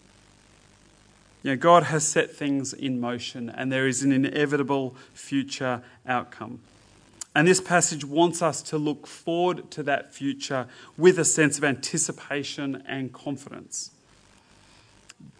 You 1.45 1.51
know, 1.51 1.57
God 1.57 1.83
has 1.83 2.07
set 2.07 2.31
things 2.31 2.73
in 2.73 2.99
motion, 2.99 3.51
and 3.51 3.71
there 3.71 3.85
is 3.85 4.01
an 4.01 4.11
inevitable 4.11 4.95
future 5.13 5.83
outcome. 6.07 6.59
And 7.35 7.47
this 7.47 7.61
passage 7.61 8.03
wants 8.03 8.41
us 8.41 8.63
to 8.63 8.79
look 8.79 9.05
forward 9.05 9.69
to 9.69 9.83
that 9.83 10.11
future 10.11 10.65
with 10.97 11.19
a 11.19 11.23
sense 11.23 11.59
of 11.59 11.63
anticipation 11.63 12.81
and 12.87 13.13
confidence. 13.13 13.91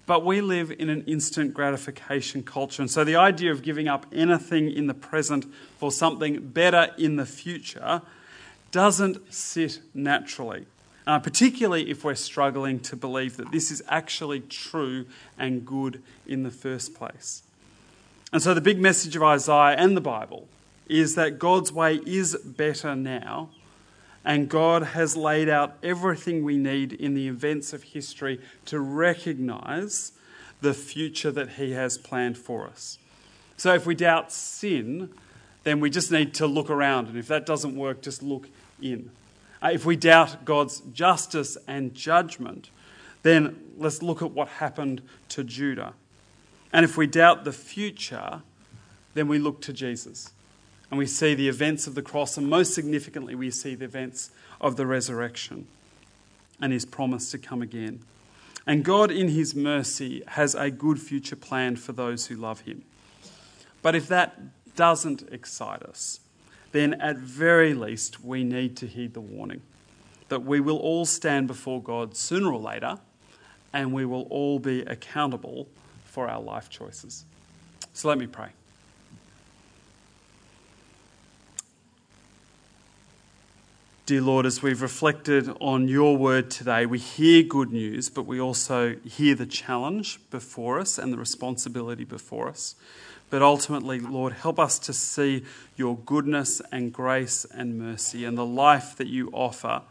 But 0.06 0.24
we 0.24 0.42
live 0.42 0.72
in 0.78 0.92
an 0.92 1.04
instant 1.06 1.56
gratification 1.56 2.44
culture, 2.44 2.84
and 2.84 2.92
so 2.92 3.04
the 3.04 3.16
idea 3.16 3.52
of 3.52 3.64
giving 3.64 3.88
up 3.88 4.06
anything 4.14 4.70
in 4.70 4.86
the 4.86 4.94
present 4.94 5.52
for 5.80 5.92
something 5.92 6.50
better 6.50 6.94
in 7.00 7.16
the 7.16 7.26
future 7.26 8.04
doesn't 8.72 9.34
sit 9.34 9.80
naturally 9.96 10.68
uh, 11.08 11.20
particularly 11.20 11.90
if 11.90 12.04
we're 12.04 12.16
struggling 12.16 12.80
to 12.80 12.96
believe 12.96 13.38
that 13.38 13.52
this 13.52 13.72
is 13.72 13.84
actually 13.88 14.40
true 14.40 15.06
and 15.38 15.66
good 15.66 16.02
in 16.28 16.44
the 16.44 16.52
first 16.52 16.96
place. 16.96 17.44
And 18.34 18.42
so, 18.42 18.54
the 18.54 18.62
big 18.62 18.80
message 18.80 19.16
of 19.16 19.24
Isaiah 19.24 19.76
and 19.78 19.96
the 19.96 20.02
Bible 20.02 20.48
is 20.88 21.16
that 21.16 21.40
God's 21.40 21.72
way 21.72 21.96
is 22.06 22.36
better 22.36 22.96
now, 22.96 23.50
and 24.24 24.50
God 24.50 24.84
has 24.84 25.16
laid 25.16 25.48
out 25.48 25.78
everything 25.84 26.44
we 26.44 26.58
need 26.58 26.94
in 26.94 27.14
the 27.14 27.28
events 27.28 27.72
of 27.72 27.84
history 27.84 28.40
to 28.66 28.80
recognize 28.80 30.12
the 30.62 30.74
future 30.74 31.32
that 31.32 31.52
He 31.52 31.72
has 31.72 31.98
planned 31.98 32.38
for 32.38 32.68
us. 32.68 32.98
So, 33.58 33.74
if 33.74 33.86
we 33.86 33.96
doubt 33.96 34.32
sin, 34.32 35.12
then 35.64 35.80
we 35.80 35.90
just 35.90 36.12
need 36.12 36.34
to 36.36 36.48
look 36.48 36.70
around, 36.70 37.08
and 37.08 37.18
if 37.18 37.28
that 37.28 37.46
doesn't 37.46 37.76
work, 37.76 38.02
just 38.02 38.24
look 38.24 38.50
in. 38.82 39.12
Uh, 39.66 39.70
if 39.70 39.84
we 39.84 39.96
doubt 39.96 40.46
God's 40.46 40.82
justice 40.94 41.58
and 41.68 41.96
judgment, 41.96 42.70
then 43.24 43.60
let's 43.78 44.04
look 44.04 44.22
at 44.22 44.30
what 44.30 44.48
happened 44.48 45.02
to 45.30 45.44
Judah. 45.44 45.94
And 46.72 46.86
if 46.86 46.98
we 46.98 47.08
doubt 47.08 47.46
the 47.46 47.52
future, 47.52 48.44
then 49.16 49.28
we 49.28 49.40
look 49.40 49.62
to 49.62 49.74
Jesus. 49.74 50.32
And 50.92 51.00
we 51.00 51.08
see 51.08 51.34
the 51.34 51.50
events 51.50 51.88
of 51.88 51.96
the 51.96 52.04
cross, 52.04 52.38
and 52.38 52.48
most 52.48 52.76
significantly, 52.76 53.34
we 53.34 53.50
see 53.50 53.74
the 53.74 53.86
events 53.86 54.30
of 54.62 54.76
the 54.76 54.86
resurrection 54.86 55.68
and 56.62 56.72
his 56.72 56.86
promise 56.86 57.32
to 57.32 57.40
come 57.40 57.64
again. 57.64 58.02
And 58.68 58.86
God, 58.86 59.10
in 59.10 59.30
his 59.30 59.56
mercy, 59.56 60.22
has 60.28 60.54
a 60.54 60.70
good 60.70 61.02
future 61.02 61.36
planned 61.36 61.80
for 61.80 61.92
those 61.92 62.28
who 62.28 62.36
love 62.36 62.62
him. 62.62 62.84
But 63.82 63.96
if 63.96 64.08
that 64.10 64.76
doesn't 64.76 65.24
excite 65.32 65.82
us, 65.82 66.20
then 66.76 66.94
at 66.96 67.18
very 67.18 67.74
least 67.74 68.24
we 68.24 68.44
need 68.44 68.76
to 68.78 68.86
heed 68.86 69.14
the 69.14 69.22
warning 69.22 69.62
that 70.28 70.44
we 70.44 70.60
will 70.60 70.78
all 70.78 71.06
stand 71.06 71.48
before 71.48 71.82
God 71.82 72.18
sooner 72.18 72.52
or 72.52 72.60
later 72.60 73.00
and 73.74 73.94
we 73.94 74.06
will 74.06 74.24
all 74.24 74.60
be 74.60 74.82
accountable 74.82 75.68
for 76.04 76.28
our 76.28 76.42
life 76.42 76.70
choices. 76.70 77.26
So 77.94 78.10
let 78.10 78.18
me 78.18 78.28
pray. 78.28 78.50
Dear 84.06 84.22
Lord, 84.22 84.46
as 84.46 84.62
we've 84.62 84.82
reflected 84.82 85.50
on 85.60 85.88
your 85.88 86.16
word 86.16 86.52
today, 86.52 86.86
we 86.86 87.00
hear 87.00 87.42
good 87.42 87.72
news, 87.72 88.08
but 88.08 88.28
we 88.28 88.40
also 88.40 88.98
hear 89.04 89.34
the 89.34 89.48
challenge 89.48 90.20
before 90.30 90.80
us 90.80 91.00
and 91.00 91.12
the 91.12 91.18
responsibility 91.18 92.04
before 92.04 92.48
us. 92.48 92.76
But 93.36 93.42
ultimately, 93.42 94.00
Lord, 94.00 94.32
help 94.32 94.62
us 94.62 94.80
to 94.80 94.94
see 94.94 95.44
your 95.76 95.98
goodness 95.98 96.62
and 96.72 96.94
grace 96.94 97.46
and 97.54 97.78
mercy 97.78 98.24
and 98.24 98.38
the 98.38 98.46
life 98.46 98.96
that 98.96 99.08
you 99.08 99.30
offer 99.34 99.82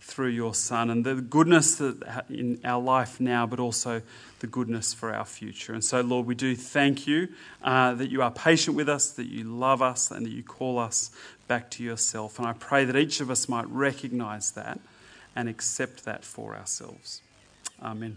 through 0.00 0.30
your 0.30 0.54
Son 0.54 0.88
and 0.88 1.04
the 1.04 1.16
goodness 1.16 1.78
in 1.78 2.58
our 2.64 2.80
life 2.80 3.20
now, 3.20 3.44
but 3.44 3.60
also 3.60 4.00
the 4.38 4.46
goodness 4.46 4.94
for 4.94 5.12
our 5.12 5.26
future. 5.26 5.74
And 5.74 5.84
so, 5.84 6.00
Lord, 6.00 6.26
we 6.26 6.34
do 6.34 6.56
thank 6.56 7.06
you 7.06 7.28
uh, 7.62 7.92
that 7.92 8.08
you 8.08 8.22
are 8.22 8.30
patient 8.30 8.78
with 8.78 8.88
us, 8.88 9.10
that 9.10 9.26
you 9.26 9.44
love 9.44 9.82
us, 9.82 10.10
and 10.10 10.24
that 10.24 10.32
you 10.32 10.42
call 10.42 10.78
us 10.78 11.10
back 11.48 11.70
to 11.72 11.84
yourself. 11.84 12.38
And 12.38 12.48
I 12.48 12.54
pray 12.54 12.86
that 12.86 12.96
each 12.96 13.20
of 13.20 13.30
us 13.30 13.46
might 13.46 13.68
recognize 13.68 14.52
that 14.52 14.80
and 15.34 15.50
accept 15.50 16.06
that 16.06 16.24
for 16.24 16.56
ourselves. 16.56 17.20
Amen. 17.82 18.16